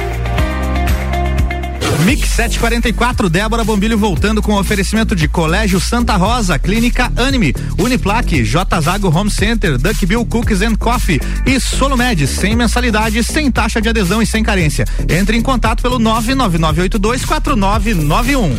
Mix 2.05 2.29
744, 2.29 3.29
Débora 3.29 3.63
Bombilho 3.63 3.97
voltando 3.97 4.41
com 4.41 4.55
oferecimento 4.55 5.15
de 5.15 5.27
Colégio 5.27 5.79
Santa 5.79 6.15
Rosa, 6.15 6.57
Clínica 6.57 7.11
Anime, 7.15 7.53
Uniplaque, 7.77 8.43
J 8.43 8.81
Zago 8.81 9.15
Home 9.15 9.29
Center, 9.29 9.77
Duckbill 9.77 10.25
Cookies 10.25 10.63
and 10.63 10.75
Coffee 10.75 11.21
e 11.45 11.59
Solomed, 11.59 12.25
sem 12.25 12.55
mensalidade, 12.55 13.23
sem 13.23 13.51
taxa 13.51 13.79
de 13.79 13.87
adesão 13.87 14.19
e 14.19 14.25
sem 14.25 14.41
carência. 14.41 14.87
Entre 15.07 15.37
em 15.37 15.41
contato 15.41 15.83
pelo 15.83 15.99
999824991. 15.99 18.57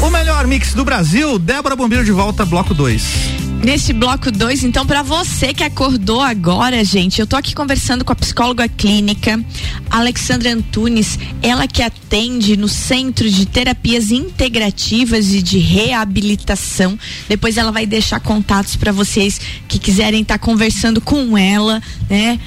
O 0.00 0.10
melhor 0.10 0.46
mix 0.46 0.72
do 0.72 0.82
Brasil, 0.82 1.38
Débora 1.38 1.76
Bombilho 1.76 2.04
de 2.04 2.12
volta, 2.12 2.46
bloco 2.46 2.72
2. 2.72 3.51
Nesse 3.62 3.92
bloco 3.92 4.28
2, 4.32 4.64
então, 4.64 4.84
para 4.84 5.02
você 5.04 5.54
que 5.54 5.62
acordou 5.62 6.20
agora, 6.20 6.84
gente, 6.84 7.20
eu 7.20 7.28
tô 7.28 7.36
aqui 7.36 7.54
conversando 7.54 8.04
com 8.04 8.12
a 8.12 8.16
psicóloga 8.16 8.68
clínica 8.68 9.42
Alexandra 9.88 10.52
Antunes, 10.52 11.16
ela 11.40 11.68
que 11.68 11.80
atende 11.80 12.56
no 12.56 12.66
Centro 12.66 13.30
de 13.30 13.46
Terapias 13.46 14.10
Integrativas 14.10 15.32
e 15.32 15.40
de 15.40 15.58
Reabilitação. 15.58 16.98
Depois 17.28 17.56
ela 17.56 17.70
vai 17.70 17.86
deixar 17.86 18.18
contatos 18.18 18.74
para 18.74 18.90
vocês 18.90 19.40
que 19.68 19.78
quiserem 19.78 20.22
estar 20.22 20.38
tá 20.38 20.44
conversando 20.44 21.00
com 21.00 21.38
ela, 21.38 21.80
né? 22.10 22.40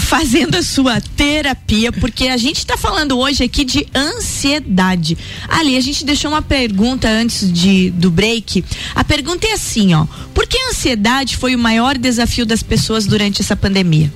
Fazendo 0.00 0.54
a 0.54 0.62
sua 0.62 1.00
terapia, 1.00 1.92
porque 1.92 2.28
a 2.28 2.36
gente 2.38 2.58
está 2.58 2.78
falando 2.78 3.18
hoje 3.18 3.42
aqui 3.42 3.64
de 3.64 3.86
ansiedade. 3.94 5.18
Ali, 5.48 5.76
a 5.76 5.80
gente 5.80 6.06
deixou 6.06 6.30
uma 6.30 6.42
pergunta 6.42 7.08
antes 7.08 7.52
de 7.52 7.90
do 7.90 8.10
break. 8.10 8.64
A 8.94 9.04
pergunta 9.04 9.46
é 9.46 9.52
assim, 9.52 9.92
ó: 9.94 10.06
por 10.32 10.46
que 10.46 10.53
a 10.56 10.70
ansiedade 10.70 11.36
foi 11.36 11.54
o 11.54 11.58
maior 11.58 11.96
desafio 11.96 12.46
das 12.46 12.62
pessoas 12.62 13.06
durante 13.06 13.40
essa 13.40 13.56
pandemia? 13.56 14.10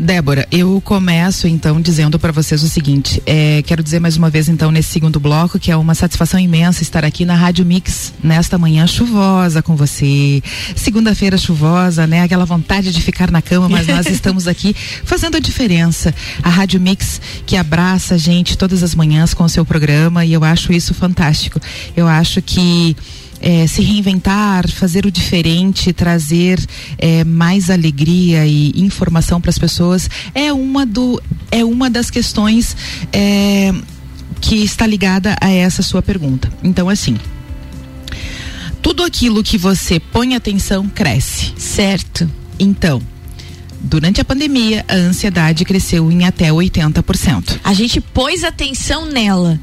Débora, 0.00 0.48
eu 0.50 0.80
começo 0.80 1.46
então 1.46 1.78
dizendo 1.78 2.18
para 2.18 2.32
vocês 2.32 2.62
o 2.62 2.68
seguinte: 2.68 3.22
é, 3.26 3.62
quero 3.66 3.82
dizer 3.82 4.00
mais 4.00 4.16
uma 4.16 4.30
vez 4.30 4.48
então 4.48 4.70
nesse 4.70 4.88
segundo 4.88 5.20
bloco 5.20 5.58
que 5.58 5.70
é 5.70 5.76
uma 5.76 5.94
satisfação 5.94 6.40
imensa 6.40 6.82
estar 6.82 7.04
aqui 7.04 7.26
na 7.26 7.34
Rádio 7.34 7.66
Mix 7.66 8.14
nesta 8.24 8.56
manhã 8.56 8.86
chuvosa 8.86 9.60
com 9.60 9.76
você. 9.76 10.42
Segunda-feira 10.74 11.36
chuvosa, 11.36 12.06
né? 12.06 12.22
Aquela 12.22 12.46
vontade 12.46 12.92
de 12.92 13.02
ficar 13.02 13.30
na 13.30 13.42
cama, 13.42 13.68
mas 13.68 13.86
nós 13.86 14.06
estamos 14.08 14.48
aqui 14.48 14.74
fazendo 15.04 15.36
a 15.36 15.40
diferença. 15.40 16.14
A 16.42 16.48
Rádio 16.48 16.80
Mix 16.80 17.20
que 17.44 17.54
abraça 17.54 18.14
a 18.14 18.18
gente 18.18 18.56
todas 18.56 18.82
as 18.82 18.94
manhãs 18.94 19.34
com 19.34 19.44
o 19.44 19.50
seu 19.50 19.66
programa 19.66 20.24
e 20.24 20.32
eu 20.32 20.42
acho 20.42 20.72
isso 20.72 20.94
fantástico. 20.94 21.60
Eu 21.94 22.08
acho 22.08 22.40
que 22.40 22.96
é, 23.40 23.66
se 23.66 23.82
reinventar, 23.82 24.70
fazer 24.70 25.06
o 25.06 25.10
diferente, 25.10 25.92
trazer 25.92 26.64
é, 26.98 27.24
mais 27.24 27.70
alegria 27.70 28.46
e 28.46 28.72
informação 28.76 29.40
para 29.40 29.50
as 29.50 29.58
pessoas 29.58 30.08
é 30.34 30.52
uma 30.52 30.84
do 30.84 31.20
é 31.50 31.64
uma 31.64 31.88
das 31.88 32.10
questões 32.10 32.76
é, 33.12 33.72
que 34.40 34.56
está 34.56 34.86
ligada 34.86 35.36
a 35.40 35.50
essa 35.50 35.82
sua 35.82 36.02
pergunta. 36.02 36.52
Então 36.62 36.88
assim, 36.88 37.16
tudo 38.82 39.02
aquilo 39.02 39.42
que 39.42 39.58
você 39.58 39.98
põe 39.98 40.34
atenção 40.34 40.88
cresce. 40.88 41.52
Certo. 41.56 42.30
Então, 42.58 43.00
durante 43.80 44.20
a 44.20 44.24
pandemia, 44.24 44.84
a 44.88 44.94
ansiedade 44.94 45.64
cresceu 45.64 46.10
em 46.10 46.24
até 46.24 46.50
80%. 46.50 47.60
A 47.64 47.72
gente 47.72 48.00
pôs 48.00 48.44
atenção 48.44 49.06
nela 49.06 49.58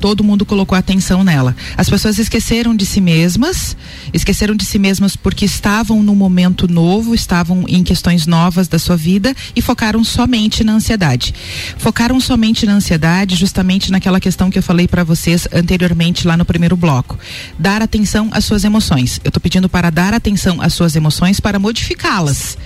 todo 0.00 0.24
mundo 0.24 0.46
colocou 0.46 0.76
atenção 0.76 1.22
nela. 1.22 1.54
As 1.76 1.88
pessoas 1.88 2.18
esqueceram 2.18 2.74
de 2.74 2.86
si 2.86 3.00
mesmas, 3.00 3.76
esqueceram 4.12 4.56
de 4.56 4.64
si 4.64 4.78
mesmas 4.78 5.14
porque 5.14 5.44
estavam 5.44 6.02
num 6.02 6.14
momento 6.14 6.66
novo, 6.66 7.14
estavam 7.14 7.64
em 7.68 7.84
questões 7.84 8.26
novas 8.26 8.66
da 8.66 8.78
sua 8.78 8.96
vida 8.96 9.34
e 9.54 9.60
focaram 9.60 10.02
somente 10.02 10.64
na 10.64 10.72
ansiedade. 10.72 11.34
Focaram 11.76 12.18
somente 12.18 12.64
na 12.64 12.72
ansiedade, 12.72 13.36
justamente 13.36 13.92
naquela 13.92 14.18
questão 14.18 14.50
que 14.50 14.58
eu 14.58 14.62
falei 14.62 14.88
para 14.88 15.04
vocês 15.04 15.46
anteriormente 15.52 16.26
lá 16.26 16.36
no 16.36 16.44
primeiro 16.44 16.76
bloco. 16.76 17.18
Dar 17.58 17.82
atenção 17.82 18.30
às 18.32 18.44
suas 18.44 18.64
emoções. 18.64 19.20
Eu 19.22 19.28
estou 19.28 19.40
pedindo 19.40 19.68
para 19.68 19.90
dar 19.90 20.14
atenção 20.14 20.62
às 20.62 20.72
suas 20.72 20.96
emoções 20.96 21.38
para 21.38 21.58
modificá-las. 21.58 22.56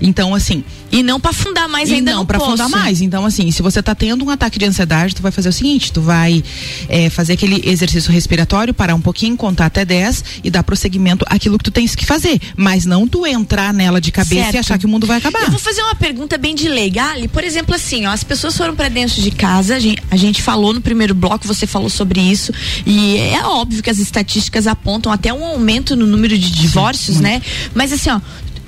Então, 0.00 0.34
assim. 0.34 0.64
E 0.92 1.02
não 1.02 1.20
para 1.20 1.30
afundar 1.30 1.68
mais 1.68 1.88
e 1.88 1.94
ainda 1.94 2.12
não 2.12 2.26
para 2.26 2.38
afundar 2.38 2.68
mais. 2.68 3.00
Então, 3.00 3.24
assim, 3.24 3.50
se 3.50 3.62
você 3.62 3.82
tá 3.82 3.94
tendo 3.94 4.24
um 4.24 4.30
ataque 4.30 4.58
de 4.58 4.64
ansiedade, 4.64 5.14
tu 5.14 5.22
vai 5.22 5.30
fazer 5.30 5.48
o 5.48 5.52
seguinte: 5.52 5.92
tu 5.92 6.00
vai 6.00 6.42
é, 6.88 7.08
fazer 7.10 7.34
aquele 7.34 7.62
exercício 7.68 8.12
respiratório, 8.12 8.74
parar 8.74 8.94
um 8.94 9.00
pouquinho, 9.00 9.36
contar 9.36 9.66
até 9.66 9.84
10 9.84 10.24
e 10.42 10.50
dar 10.50 10.62
prosseguimento 10.62 11.24
àquilo 11.28 11.58
que 11.58 11.64
tu 11.64 11.70
tens 11.70 11.94
que 11.94 12.04
fazer. 12.04 12.40
Mas 12.56 12.84
não 12.84 13.06
tu 13.06 13.26
entrar 13.26 13.72
nela 13.72 14.00
de 14.00 14.10
cabeça 14.10 14.42
certo. 14.42 14.54
e 14.54 14.58
achar 14.58 14.78
que 14.78 14.86
o 14.86 14.88
mundo 14.88 15.06
vai 15.06 15.18
acabar. 15.18 15.42
Eu 15.42 15.50
vou 15.50 15.60
fazer 15.60 15.82
uma 15.82 15.94
pergunta 15.94 16.36
bem 16.36 16.54
de 16.54 16.68
leiga. 16.68 17.04
Ali, 17.04 17.28
por 17.28 17.44
exemplo, 17.44 17.74
assim, 17.74 18.06
ó, 18.06 18.10
as 18.10 18.24
pessoas 18.24 18.56
foram 18.56 18.74
para 18.74 18.88
dentro 18.88 19.20
de 19.20 19.30
casa, 19.30 19.76
a 19.76 19.78
gente, 19.78 20.02
a 20.10 20.16
gente 20.16 20.42
falou 20.42 20.72
no 20.72 20.80
primeiro 20.80 21.14
bloco, 21.14 21.46
você 21.46 21.66
falou 21.66 21.88
sobre 21.88 22.20
isso, 22.20 22.52
e 22.86 23.16
é 23.16 23.42
óbvio 23.44 23.82
que 23.82 23.90
as 23.90 23.98
estatísticas 23.98 24.66
apontam 24.66 25.12
até 25.12 25.32
um 25.32 25.44
aumento 25.44 25.96
no 25.96 26.06
número 26.06 26.36
de 26.36 26.50
divórcios, 26.50 27.18
Sim, 27.18 27.22
né? 27.22 27.42
Mas 27.74 27.92
assim, 27.92 28.10
ó, 28.10 28.20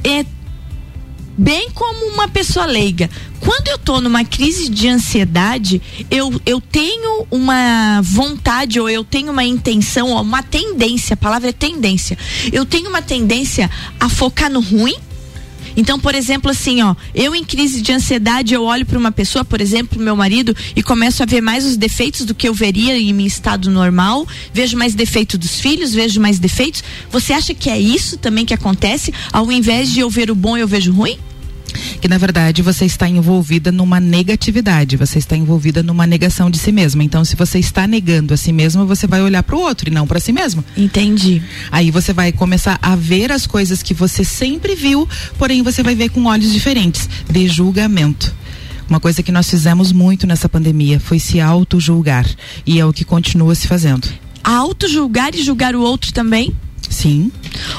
é 0.04 0.24
bem 1.36 1.70
como 1.70 2.06
uma 2.12 2.28
pessoa 2.28 2.66
leiga. 2.66 3.08
Quando 3.40 3.68
eu 3.68 3.78
tô 3.78 4.00
numa 4.00 4.24
crise 4.24 4.68
de 4.68 4.88
ansiedade, 4.88 5.82
eu, 6.10 6.40
eu 6.46 6.60
tenho 6.60 7.26
uma 7.30 8.00
vontade 8.02 8.78
ou 8.78 8.88
eu 8.88 9.02
tenho 9.02 9.32
uma 9.32 9.44
intenção, 9.44 10.10
ou 10.10 10.22
uma 10.22 10.42
tendência, 10.42 11.14
a 11.14 11.16
palavra 11.16 11.48
é 11.48 11.52
tendência. 11.52 12.16
Eu 12.52 12.64
tenho 12.64 12.88
uma 12.88 13.02
tendência 13.02 13.70
a 13.98 14.08
focar 14.08 14.50
no 14.50 14.60
ruim 14.60 14.94
então, 15.76 15.98
por 15.98 16.14
exemplo, 16.14 16.50
assim, 16.50 16.82
ó, 16.82 16.94
eu 17.14 17.34
em 17.34 17.44
crise 17.44 17.80
de 17.80 17.92
ansiedade, 17.92 18.54
eu 18.54 18.64
olho 18.64 18.84
para 18.84 18.98
uma 18.98 19.12
pessoa, 19.12 19.44
por 19.44 19.60
exemplo, 19.60 20.00
meu 20.00 20.16
marido, 20.16 20.54
e 20.74 20.82
começo 20.82 21.22
a 21.22 21.26
ver 21.26 21.40
mais 21.40 21.64
os 21.64 21.76
defeitos 21.76 22.24
do 22.24 22.34
que 22.34 22.48
eu 22.48 22.54
veria 22.54 22.98
em 22.98 23.12
meu 23.12 23.26
estado 23.26 23.70
normal, 23.70 24.26
vejo 24.52 24.76
mais 24.76 24.94
defeito 24.94 25.38
dos 25.38 25.60
filhos, 25.60 25.94
vejo 25.94 26.20
mais 26.20 26.38
defeitos. 26.38 26.84
Você 27.10 27.32
acha 27.32 27.54
que 27.54 27.70
é 27.70 27.78
isso 27.78 28.18
também 28.18 28.44
que 28.44 28.54
acontece? 28.54 29.12
Ao 29.32 29.50
invés 29.50 29.92
de 29.92 30.00
eu 30.00 30.10
ver 30.10 30.30
o 30.30 30.34
bom, 30.34 30.56
eu 30.56 30.68
vejo 30.68 30.92
o 30.92 30.94
ruim? 30.94 31.18
Que 32.00 32.08
na 32.08 32.18
verdade 32.18 32.62
você 32.62 32.84
está 32.84 33.08
envolvida 33.08 33.72
numa 33.72 34.00
negatividade, 34.00 34.96
você 34.96 35.18
está 35.18 35.36
envolvida 35.36 35.82
numa 35.82 36.06
negação 36.06 36.50
de 36.50 36.58
si 36.58 36.72
mesma. 36.72 37.02
Então, 37.04 37.24
se 37.24 37.36
você 37.36 37.58
está 37.58 37.86
negando 37.86 38.34
a 38.34 38.36
si 38.36 38.52
mesma, 38.52 38.84
você 38.84 39.06
vai 39.06 39.22
olhar 39.22 39.42
para 39.42 39.56
o 39.56 39.60
outro 39.60 39.88
e 39.88 39.92
não 39.92 40.06
para 40.06 40.20
si 40.20 40.32
mesmo. 40.32 40.64
Entendi. 40.76 41.42
Aí 41.70 41.90
você 41.90 42.12
vai 42.12 42.32
começar 42.32 42.78
a 42.82 42.96
ver 42.96 43.32
as 43.32 43.46
coisas 43.46 43.82
que 43.82 43.94
você 43.94 44.24
sempre 44.24 44.74
viu, 44.74 45.08
porém 45.38 45.62
você 45.62 45.82
vai 45.82 45.94
ver 45.94 46.10
com 46.10 46.24
olhos 46.24 46.52
diferentes, 46.52 47.08
de 47.30 47.48
julgamento. 47.48 48.34
Uma 48.88 49.00
coisa 49.00 49.22
que 49.22 49.32
nós 49.32 49.48
fizemos 49.48 49.90
muito 49.92 50.26
nessa 50.26 50.48
pandemia 50.48 51.00
foi 51.00 51.18
se 51.18 51.40
auto-julgar. 51.40 52.26
E 52.66 52.78
é 52.78 52.84
o 52.84 52.92
que 52.92 53.04
continua 53.04 53.54
se 53.54 53.66
fazendo. 53.66 54.06
Auto-julgar 54.44 55.34
e 55.34 55.42
julgar 55.42 55.74
o 55.74 55.80
outro 55.80 56.12
também? 56.12 56.54
Sim. 56.92 57.32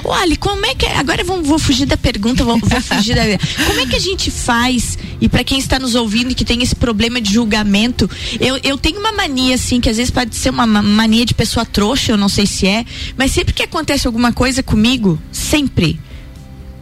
Olha, 0.04 0.36
como 0.38 0.65
é 0.65 0.73
que. 0.73 0.88
Agora 0.88 1.23
vou, 1.23 1.43
vou 1.43 1.60
fugir 1.60 1.86
da 1.86 1.95
pergunta, 1.95 2.43
vou, 2.43 2.58
vou 2.58 2.82
fugir 2.82 3.15
da. 3.15 3.21
Como 3.67 3.80
é 3.80 3.86
que 3.86 3.95
a 3.95 3.99
gente 3.99 4.32
faz? 4.32 4.97
E 5.21 5.30
para 5.30 5.43
quem 5.43 5.60
está 5.60 5.78
nos 5.78 5.93
ouvindo 5.93 6.32
e 6.32 6.36
que 6.36 6.43
tem 6.43 6.63
esse 6.63 6.76
problema 6.76 7.21
de 7.21 7.32
julgamento, 7.32 8.10
eu, 8.39 8.60
eu 8.63 8.76
tenho 8.76 8.99
uma 8.99 9.12
mania, 9.12 9.54
assim, 9.54 9.80
que 9.80 9.88
às 9.88 9.97
vezes 9.97 10.10
pode 10.10 10.36
ser 10.36 10.49
uma 10.49 10.65
mania 10.65 11.26
de 11.26 11.36
pessoa 11.36 11.63
trouxa, 11.63 12.12
eu 12.12 12.17
não 12.17 12.28
sei 12.28 12.47
se 12.47 12.67
é, 12.67 12.84
mas 13.15 13.32
sempre 13.32 13.54
que 13.54 13.62
acontece 13.62 14.08
alguma 14.08 14.34
coisa 14.34 14.63
comigo, 14.63 15.19
sempre, 15.32 15.99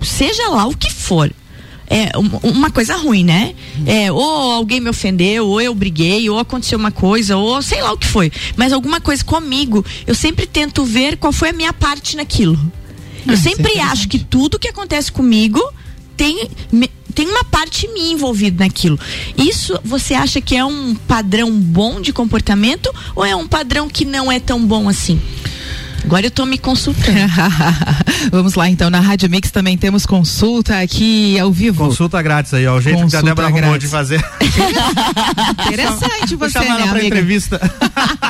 seja 0.02 0.48
lá 0.48 0.66
o 0.66 0.76
que 0.76 0.92
for, 0.92 1.32
é 1.92 2.10
uma 2.42 2.72
coisa 2.72 2.96
ruim, 2.96 3.26
né? 3.26 3.54
É, 3.86 4.10
ou 4.10 4.54
alguém 4.54 4.80
me 4.80 4.90
ofendeu, 4.90 5.46
ou 5.46 5.60
eu 5.60 5.76
briguei, 5.76 6.30
ou 6.30 6.40
aconteceu 6.40 6.80
uma 6.80 6.90
coisa, 6.90 7.36
ou 7.36 7.62
sei 7.62 7.82
lá 7.82 7.92
o 7.92 7.98
que 7.98 8.08
foi. 8.08 8.32
Mas 8.56 8.72
alguma 8.72 9.02
coisa 9.02 9.22
comigo, 9.26 9.86
eu 10.08 10.16
sempre 10.16 10.48
tento 10.48 10.86
ver 10.86 11.18
qual 11.18 11.34
foi 11.34 11.50
a 11.50 11.54
minha 11.54 11.74
parte 11.74 12.16
naquilo. 12.16 12.58
Eu 13.28 13.34
ah, 13.34 13.38
sempre 13.38 13.74
é 13.74 13.82
acho 13.82 14.08
que 14.08 14.20
tudo 14.20 14.58
que 14.58 14.70
acontece 14.70 15.12
comigo 15.12 15.62
tem, 16.16 16.50
tem 17.14 17.28
uma 17.28 17.44
parte 17.44 17.90
minha 17.90 18.14
envolvida 18.14 18.64
naquilo. 18.64 18.98
Isso 19.38 19.78
você 19.84 20.14
acha 20.14 20.40
que 20.40 20.56
é 20.56 20.64
um 20.64 20.96
padrão 20.96 21.52
bom 21.52 22.00
de 22.00 22.14
comportamento 22.14 22.90
ou 23.14 23.26
é 23.26 23.36
um 23.36 23.50
padrão 23.50 23.90
que 23.90 24.06
não 24.06 24.32
é 24.32 24.40
tão 24.40 24.66
bom 24.66 24.88
assim? 24.88 25.20
Agora 26.04 26.26
eu 26.26 26.32
tô 26.32 26.46
me 26.46 26.58
consultando. 26.58 27.20
Vamos 28.32 28.56
lá, 28.56 28.70
então. 28.70 28.90
Na 28.90 29.00
Rádio 29.00 29.30
Mix 29.30 29.52
também 29.52 29.78
temos 29.78 30.06
consulta 30.06 30.80
aqui 30.80 31.40
ao 31.40 31.52
vivo. 31.52 31.86
Consulta 31.86 32.22
grátis 32.22 32.54
aí, 32.54 32.68
ó. 32.68 32.76
O 32.78 32.82
jeito 32.82 32.98
consulta 32.98 33.18
que 33.18 33.26
a 33.26 33.30
Débora 33.30 33.48
grátis. 33.48 33.64
arrumou 33.64 33.78
de 33.78 33.88
fazer. 33.88 34.26
Interessante 35.68 36.36
você, 36.36 36.52
chamar 36.52 36.80
né, 36.80 36.88
pra 36.88 37.04
entrevista. 37.04 37.60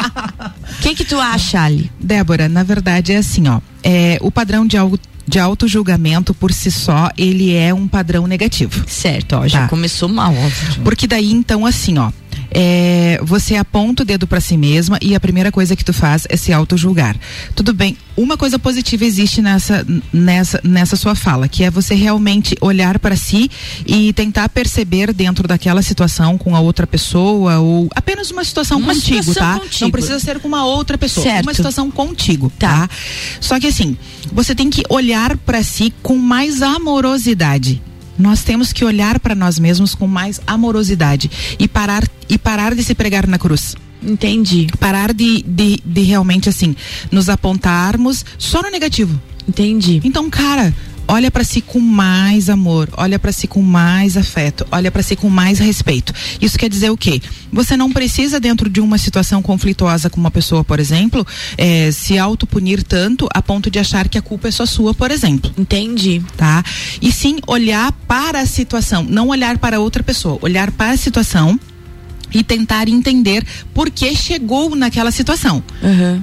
Quem 0.81 0.95
que 0.95 1.05
tu 1.05 1.19
acha, 1.19 1.61
Ali? 1.61 1.91
Débora, 1.99 2.49
na 2.49 2.63
verdade 2.63 3.13
é 3.13 3.17
assim, 3.17 3.47
ó. 3.47 3.59
É, 3.83 4.17
o 4.21 4.31
padrão 4.31 4.65
de 4.65 4.77
algo 4.77 4.99
de 5.27 5.39
auto-julgamento 5.39 6.33
por 6.33 6.51
si 6.51 6.69
só, 6.69 7.09
ele 7.17 7.55
é 7.55 7.73
um 7.73 7.87
padrão 7.87 8.27
negativo. 8.27 8.83
Certo, 8.87 9.37
ó, 9.37 9.47
já 9.47 9.61
tá. 9.61 9.67
começou 9.67 10.09
mal, 10.09 10.33
óbvio. 10.35 10.83
Porque 10.83 11.07
daí, 11.07 11.31
então, 11.31 11.65
assim, 11.65 11.97
ó, 11.97 12.11
é, 12.51 13.19
você 13.23 13.55
aponta 13.55 14.03
o 14.03 14.05
dedo 14.05 14.27
para 14.27 14.41
si 14.41 14.57
mesma 14.57 14.97
e 15.01 15.15
a 15.15 15.19
primeira 15.19 15.51
coisa 15.51 15.75
que 15.75 15.85
tu 15.85 15.93
faz 15.93 16.27
é 16.29 16.35
se 16.35 16.51
auto-julgar. 16.51 17.15
Tudo 17.55 17.73
bem, 17.73 17.97
uma 18.17 18.37
coisa 18.37 18.59
positiva 18.59 19.05
existe 19.05 19.41
nessa, 19.41 19.85
nessa, 20.11 20.59
nessa 20.63 20.95
sua 20.97 21.15
fala, 21.15 21.47
que 21.47 21.63
é 21.63 21.71
você 21.71 21.95
realmente 21.95 22.55
olhar 22.59 22.99
para 22.99 23.15
si 23.15 23.49
e 23.85 24.11
tentar 24.13 24.49
perceber 24.49 25.13
dentro 25.13 25.47
daquela 25.47 25.81
situação 25.81 26.37
com 26.37 26.55
a 26.55 26.59
outra 26.59 26.85
pessoa 26.85 27.59
ou 27.59 27.89
apenas 27.95 28.29
uma 28.31 28.43
situação 28.43 28.79
Uma 28.79 28.93
contigo, 28.93 29.23
situação 29.23 29.53
tá? 29.53 29.59
contigo. 29.59 29.85
Não 29.85 29.91
precisa 29.91 30.19
ser 30.19 30.39
com 30.39 30.47
uma 30.47 30.65
outra 30.65 30.97
pessoa, 30.97 31.23
Certo. 31.23 31.45
uma 31.45 31.53
situação 31.53 31.89
contigo, 31.89 32.51
tá? 32.59 32.89
Só 33.39 33.59
que 33.59 33.67
assim, 33.67 33.97
você 34.31 34.53
tem 34.53 34.69
que 34.69 34.83
olhar 34.89 35.37
para 35.37 35.63
si 35.63 35.93
com 36.03 36.17
mais 36.17 36.61
amorosidade. 36.61 37.81
Nós 38.17 38.43
temos 38.43 38.71
que 38.73 38.85
olhar 38.85 39.19
para 39.19 39.35
nós 39.35 39.57
mesmos 39.57 39.95
com 39.95 40.07
mais 40.07 40.39
amorosidade 40.45 41.29
e 41.59 41.67
parar 41.67 42.03
e 42.29 42.37
parar 42.37 42.75
de 42.75 42.83
se 42.83 42.93
pregar 42.93 43.27
na 43.27 43.37
cruz. 43.37 43.75
Entendi. 44.03 44.67
Parar 44.79 45.13
de, 45.13 45.43
de, 45.43 45.79
de 45.85 46.01
realmente 46.01 46.49
assim 46.49 46.75
nos 47.11 47.29
apontarmos 47.29 48.25
só 48.37 48.61
no 48.61 48.69
negativo. 48.69 49.19
Entendi. 49.47 50.01
Então, 50.03 50.29
cara, 50.29 50.73
olha 51.11 51.29
para 51.29 51.43
si 51.43 51.59
com 51.59 51.79
mais 51.81 52.49
amor, 52.49 52.87
olha 52.95 53.19
para 53.19 53.33
si 53.33 53.45
com 53.45 53.61
mais 53.61 54.15
afeto, 54.15 54.65
olha 54.71 54.89
para 54.89 55.03
si 55.03 55.17
com 55.17 55.29
mais 55.29 55.59
respeito. 55.59 56.13
Isso 56.39 56.57
quer 56.57 56.69
dizer 56.69 56.89
o 56.89 56.95
quê? 56.95 57.21
Você 57.51 57.75
não 57.75 57.91
precisa 57.91 58.39
dentro 58.39 58.69
de 58.69 58.79
uma 58.79 58.97
situação 58.97 59.41
conflituosa 59.41 60.09
com 60.09 60.21
uma 60.21 60.31
pessoa, 60.31 60.63
por 60.63 60.79
exemplo, 60.79 61.27
eh, 61.57 61.91
se 61.91 62.17
autopunir 62.17 62.81
tanto 62.81 63.27
a 63.33 63.41
ponto 63.41 63.69
de 63.69 63.77
achar 63.77 64.07
que 64.07 64.17
a 64.17 64.21
culpa 64.21 64.47
é 64.47 64.51
só 64.51 64.65
sua, 64.65 64.93
por 64.93 65.11
exemplo. 65.11 65.51
Entendi. 65.57 66.23
Tá? 66.37 66.63
E 67.01 67.11
sim 67.11 67.39
olhar 67.45 67.91
para 68.07 68.39
a 68.39 68.45
situação, 68.45 69.03
não 69.03 69.27
olhar 69.27 69.57
para 69.57 69.81
outra 69.81 70.01
pessoa, 70.01 70.39
olhar 70.41 70.71
para 70.71 70.91
a 70.91 70.97
situação 70.97 71.59
e 72.33 72.41
tentar 72.41 72.87
entender 72.87 73.45
por 73.73 73.89
que 73.89 74.15
chegou 74.15 74.73
naquela 74.77 75.11
situação. 75.11 75.61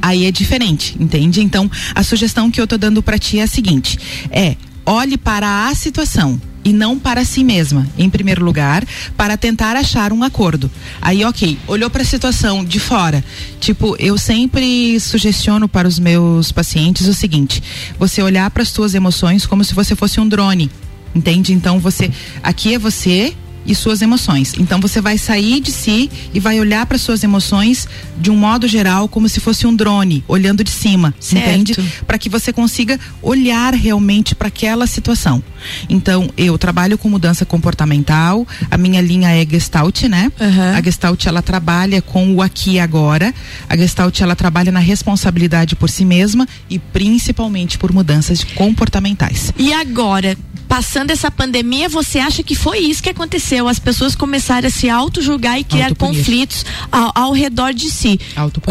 Aí 0.00 0.24
é 0.24 0.30
diferente, 0.32 0.96
entende? 0.98 1.42
Então, 1.42 1.70
a 1.94 2.02
sugestão 2.02 2.50
que 2.50 2.58
eu 2.58 2.66
tô 2.66 2.78
dando 2.78 3.02
para 3.02 3.18
ti 3.18 3.38
é 3.38 3.42
a 3.42 3.46
seguinte: 3.46 3.98
é 4.30 4.56
olhe 4.88 5.18
para 5.18 5.68
a 5.68 5.74
situação 5.74 6.40
e 6.64 6.72
não 6.72 6.98
para 6.98 7.24
si 7.24 7.44
mesma, 7.44 7.86
em 7.96 8.08
primeiro 8.08 8.42
lugar, 8.42 8.84
para 9.16 9.36
tentar 9.36 9.76
achar 9.76 10.12
um 10.14 10.22
acordo. 10.22 10.70
Aí, 11.00 11.24
ok, 11.24 11.58
olhou 11.66 11.90
para 11.90 12.02
a 12.02 12.06
situação 12.06 12.64
de 12.64 12.80
fora. 12.80 13.22
Tipo, 13.60 13.96
eu 13.98 14.16
sempre 14.16 14.98
sugestiono 14.98 15.68
para 15.68 15.86
os 15.86 15.98
meus 15.98 16.50
pacientes 16.50 17.06
o 17.06 17.12
seguinte: 17.12 17.62
você 17.98 18.22
olhar 18.22 18.50
para 18.50 18.62
as 18.62 18.70
suas 18.70 18.94
emoções 18.94 19.46
como 19.46 19.62
se 19.62 19.74
você 19.74 19.94
fosse 19.94 20.20
um 20.20 20.28
drone. 20.28 20.70
Entende? 21.14 21.52
Então 21.52 21.78
você, 21.78 22.10
aqui 22.42 22.74
é 22.74 22.78
você 22.78 23.34
e 23.68 23.74
suas 23.74 24.02
emoções. 24.02 24.54
Então 24.58 24.80
você 24.80 25.00
vai 25.00 25.16
sair 25.18 25.60
de 25.60 25.70
si 25.70 26.10
e 26.34 26.40
vai 26.40 26.58
olhar 26.58 26.86
para 26.86 26.98
suas 26.98 27.22
emoções 27.22 27.86
de 28.18 28.30
um 28.30 28.36
modo 28.36 28.66
geral 28.66 29.06
como 29.08 29.28
se 29.28 29.38
fosse 29.38 29.66
um 29.66 29.76
drone, 29.76 30.24
olhando 30.26 30.64
de 30.64 30.70
cima, 30.70 31.14
Certo. 31.20 31.46
entende? 31.48 31.92
Para 32.06 32.18
que 32.18 32.28
você 32.28 32.52
consiga 32.52 32.98
olhar 33.22 33.74
realmente 33.74 34.34
para 34.34 34.48
aquela 34.48 34.86
situação. 34.86 35.42
Então, 35.88 36.30
eu 36.36 36.56
trabalho 36.56 36.96
com 36.96 37.08
mudança 37.08 37.44
comportamental, 37.44 38.46
a 38.70 38.78
minha 38.78 39.00
linha 39.00 39.30
é 39.30 39.46
Gestalt, 39.46 40.04
né? 40.04 40.32
A 40.74 40.82
Gestalt 40.82 41.26
ela 41.26 41.42
trabalha 41.42 42.00
com 42.00 42.34
o 42.34 42.40
aqui 42.42 42.72
e 42.72 42.80
agora. 42.80 43.34
A 43.68 43.76
Gestalt 43.76 44.20
ela 44.20 44.34
trabalha 44.34 44.72
na 44.72 44.80
responsabilidade 44.80 45.76
por 45.76 45.90
si 45.90 46.04
mesma 46.04 46.48
e 46.70 46.78
principalmente 46.78 47.76
por 47.76 47.92
mudanças 47.92 48.42
comportamentais. 48.44 49.52
E 49.58 49.72
agora, 49.72 50.36
passando 50.68 51.10
essa 51.10 51.30
pandemia, 51.30 51.88
você 51.88 52.18
acha 52.18 52.42
que 52.42 52.54
foi 52.54 52.78
isso 52.78 53.02
que 53.02 53.10
aconteceu? 53.10 53.57
As 53.66 53.78
pessoas 53.78 54.14
começaram 54.14 54.68
a 54.68 54.70
se 54.70 54.88
auto-julgar 54.88 55.58
e 55.58 55.64
criar 55.64 55.94
conflitos 55.94 56.64
ao, 56.92 57.12
ao 57.14 57.32
redor 57.32 57.72
de 57.72 57.90
si. 57.90 58.20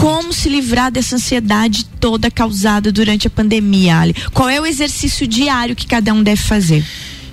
Como 0.01 0.31
se 0.31 0.47
livrar 0.49 0.91
dessa 0.91 1.15
ansiedade 1.15 1.85
toda 1.99 2.29
causada 2.29 2.91
durante 2.91 3.27
a 3.27 3.29
pandemia, 3.29 3.97
Ali? 3.97 4.15
Qual 4.33 4.47
é 4.47 4.61
o 4.61 4.65
exercício 4.65 5.27
diário 5.27 5.75
que 5.75 5.87
cada 5.87 6.13
um 6.13 6.23
deve 6.23 6.41
fazer? 6.41 6.85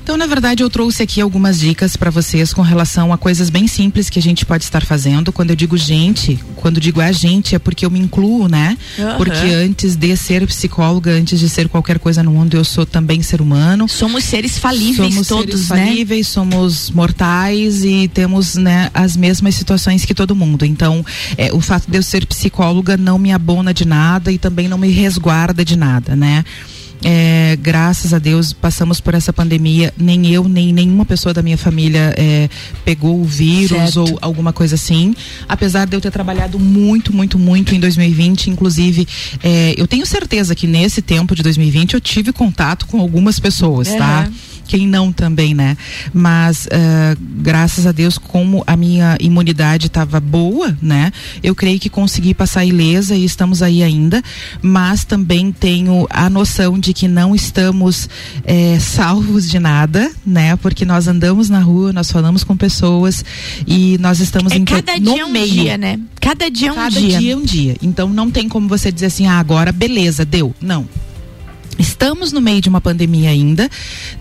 Então, 0.05 0.19
na 0.19 0.27
verdade, 0.27 0.62
eu 0.62 0.69
trouxe 0.69 1.03
aqui 1.03 1.19
algumas 1.19 1.59
dicas 1.59 1.97
para 1.97 2.11
vocês 2.11 2.53
com 2.53 2.61
relação 2.61 3.11
a 3.11 3.17
coisas 3.17 3.49
bem 3.49 3.67
simples 3.67 4.11
que 4.11 4.19
a 4.19 4.23
gente 4.23 4.45
pode 4.45 4.62
estar 4.62 4.85
fazendo. 4.85 5.33
Quando 5.33 5.49
eu 5.49 5.57
digo 5.57 5.79
gente, 5.79 6.38
quando 6.57 6.79
digo 6.79 7.01
a 7.01 7.11
gente, 7.11 7.55
é 7.55 7.59
porque 7.59 7.87
eu 7.87 7.90
me 7.90 7.99
incluo, 7.99 8.47
né? 8.47 8.77
Aham. 8.99 9.17
Porque 9.17 9.47
antes 9.47 9.97
de 9.97 10.14
ser 10.14 10.47
psicóloga, 10.47 11.11
antes 11.11 11.40
de 11.40 11.49
ser 11.49 11.71
qualquer 11.71 11.99
coisa 11.99 12.23
no 12.23 12.33
mundo, 12.33 12.55
eu 12.55 12.64
sou 12.64 12.85
também 12.85 13.23
ser 13.23 13.40
humano. 13.40 13.88
Somos 13.88 14.25
seres 14.25 14.59
falíveis 14.59 15.14
somos 15.14 15.27
todos, 15.27 15.61
seres 15.62 15.69
né? 15.71 15.87
falíveis, 15.87 16.29
somos 16.29 16.90
mortais 16.90 17.83
e 17.83 18.07
temos, 18.07 18.57
né, 18.57 18.90
as 18.93 19.17
mesmas 19.17 19.55
situações 19.55 20.05
que 20.05 20.12
todo 20.12 20.37
mundo. 20.37 20.67
Então, 20.67 21.03
é, 21.38 21.51
o 21.51 21.62
fato 21.62 21.90
de 21.90 21.97
eu 21.97 22.03
ser 22.03 22.27
psicóloga 22.27 22.99
não 22.99 23.19
me 23.19 23.33
abona 23.33 23.73
de 23.73 23.87
nada 23.87 24.31
e 24.31 24.37
também 24.37 24.69
não 24.69 24.77
me 24.77 24.90
resguarda 24.90 25.64
de 25.64 25.77
nada, 25.77 26.14
né? 26.14 26.45
É, 27.05 27.57
graças 27.61 28.14
a 28.14 28.19
Deus 28.19 28.53
passamos 28.53 29.01
por 29.01 29.14
essa 29.14 29.33
pandemia. 29.33 29.93
Nem 29.97 30.33
eu, 30.33 30.49
nem 30.49 30.73
nenhuma 30.73 31.05
pessoa 31.05 31.35
da 31.35 31.43
minha 31.43 31.59
família 31.59 32.14
é, 32.17 32.49
pegou 32.85 33.21
o 33.21 33.25
vírus 33.25 33.93
Certo. 33.93 34.01
ou 34.01 34.19
alguma 34.23 34.53
coisa 34.53 34.75
assim. 34.75 35.14
Apesar 35.49 35.87
de 35.87 35.95
eu 35.95 36.01
ter 36.01 36.11
trabalhado 36.11 36.59
muito, 36.59 37.14
muito, 37.14 37.38
muito 37.38 37.75
em 37.75 37.81
2020, 37.81 38.49
inclusive, 38.49 39.07
é, 39.43 39.75
eu 39.77 39.87
tenho 39.87 40.07
certeza 40.07 40.55
que 40.55 40.67
nesse 40.67 41.03
tempo 41.03 41.35
de 41.35 41.43
2020 41.43 41.95
eu 41.95 42.01
tive 42.01 42.33
contato 42.33 42.87
com 42.87 43.01
algumas 43.01 43.38
pessoas, 43.38 43.93
tá? 43.95 44.29
Quem 44.66 44.87
não 44.88 45.12
também, 45.12 45.55
né? 45.55 45.77
Mas 46.12 46.66
ah, 46.72 47.16
graças 47.20 47.87
a 47.87 47.92
Deus, 47.92 48.18
como 48.18 48.62
a 48.66 48.77
minha 48.77 49.16
imunidade 49.20 49.87
estava 49.88 50.18
boa, 50.20 50.77
né? 50.81 51.12
Eu 51.42 51.55
creio 51.55 51.79
que 51.79 51.88
consegui 51.90 52.35
passar 52.35 52.64
ilesa 52.64 53.14
e 53.14 53.24
estamos 53.24 53.62
aí 53.62 53.83
ainda. 53.83 54.22
Mas 54.62 55.05
também 55.05 55.53
tenho 55.53 56.07
a 56.11 56.29
noção 56.31 56.79
de 56.79 56.92
que 56.92 57.07
não 57.09 57.35
estamos 57.35 58.09
eh, 58.44 58.79
salvos 58.81 59.48
de 59.50 59.59
nada, 59.59 60.11
né? 60.27 60.57
Porque 60.57 60.85
nós 60.85 61.07
andamos 61.07 61.48
na 61.48 61.61
rua, 61.61 61.92
nós 61.92 62.11
falamos 62.11 62.42
com 62.44 62.57
pessoas 62.57 63.24
e 63.66 63.98
nós 63.98 64.20
estamos 64.20 64.53
em 64.53 64.64
to- 64.64 64.74
Cada 64.74 64.94
no 64.98 65.12
dia 65.12 65.22
é 65.22 65.24
um 65.24 65.31
meio. 65.31 65.46
dia, 65.53 65.79
né? 65.79 65.98
Cada 66.20 66.50
dia 66.50 66.68
é 66.68 66.72
um 66.72 66.74
Cada 66.77 66.98
dia. 67.00 67.18
dia 67.18 67.33
é 67.33 67.37
um 67.37 67.42
dia. 67.44 67.77
Então 67.83 68.09
não 68.09 68.31
tem 68.31 68.48
como 68.48 68.66
você 68.68 68.90
dizer 68.90 69.07
assim, 69.07 69.27
ah, 69.27 69.38
agora 69.38 69.70
beleza, 69.72 70.24
deu. 70.24 70.55
Não. 70.61 70.88
Estamos 71.79 72.33
no 72.33 72.41
meio 72.41 72.61
de 72.61 72.69
uma 72.69 72.81
pandemia 72.81 73.31
ainda, 73.31 73.69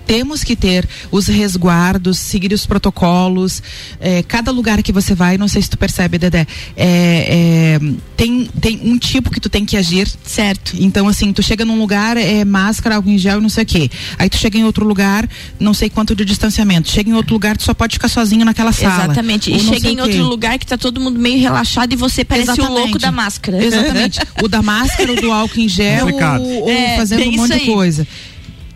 temos 0.06 0.44
que 0.44 0.56
ter 0.56 0.88
os 1.12 1.28
resguardos, 1.28 2.18
seguir 2.20 2.54
os 2.54 2.66
protocolos. 2.66 3.62
eh, 4.00 4.24
cada 4.28 4.52
lugar 4.52 4.82
que 4.84 4.92
você 4.92 5.14
vai, 5.16 5.38
não 5.38 5.48
sei 5.48 5.62
se 5.62 5.70
tu 5.70 5.78
percebe, 5.78 6.18
Dedé, 6.18 6.46
é, 6.76 7.78
é, 7.80 7.80
tem, 8.18 8.46
tem 8.60 8.80
um 8.84 8.98
tipo 8.98 9.30
que 9.32 9.40
tu 9.40 9.50
tem 9.50 9.66
que 9.66 9.78
agir. 9.78 10.08
Certo. 10.24 10.74
Então, 10.80 11.08
assim, 11.08 11.32
tu 11.34 11.42
chega 11.44 11.64
num 11.66 11.78
lugar, 11.80 12.18
é 12.18 12.44
máscara, 12.46 12.96
álcool 12.96 13.10
em 13.10 13.18
gel 13.18 13.40
e 13.40 13.42
não 13.42 13.50
sei 13.50 13.64
o 13.64 13.68
quê. 13.68 13.90
Aí 14.18 14.30
tu 14.30 14.38
chega 14.38 14.58
em 14.58 14.64
outro 14.64 14.86
lugar, 14.86 15.28
não 15.60 15.74
sei 15.74 15.90
quanto 15.90 16.16
de 16.16 16.26
distanciamento. 16.26 16.90
Chega 16.90 17.10
em 17.10 17.14
outro 17.14 17.34
lugar, 17.34 17.58
tu 17.58 17.64
só 17.64 17.74
pode 17.74 17.94
ficar 17.94 18.08
sozinho 18.08 18.46
naquela 18.46 18.72
sala. 18.72 19.06
Exatamente. 19.06 19.52
E 19.54 19.60
chega 19.60 19.90
em 19.90 20.00
o 20.00 20.04
outro 20.04 20.24
lugar 20.24 20.58
que 20.60 20.66
tá 20.66 20.78
todo 20.78 21.00
mundo 21.00 21.20
meio 21.20 21.40
relaxado 21.40 21.94
e 21.94 21.96
você 21.96 22.24
parece 22.26 22.50
o 22.50 22.54
Exatamente. 22.54 22.80
louco 22.80 23.00
da 23.00 23.12
máscara. 23.12 23.64
Exatamente. 23.64 24.20
o 24.42 24.48
da 24.48 24.62
máscara, 24.62 25.12
o 25.14 25.16
do 25.16 25.32
álcool 25.32 25.60
em 25.60 25.68
gel, 25.70 26.06
Complicado. 26.06 26.42
ou, 26.44 26.64
ou 26.64 26.70
É, 26.70 26.98
fazendo 26.98 27.30
um 27.30 27.43
monte 27.48 27.60
de 27.60 27.66
coisa. 27.66 28.08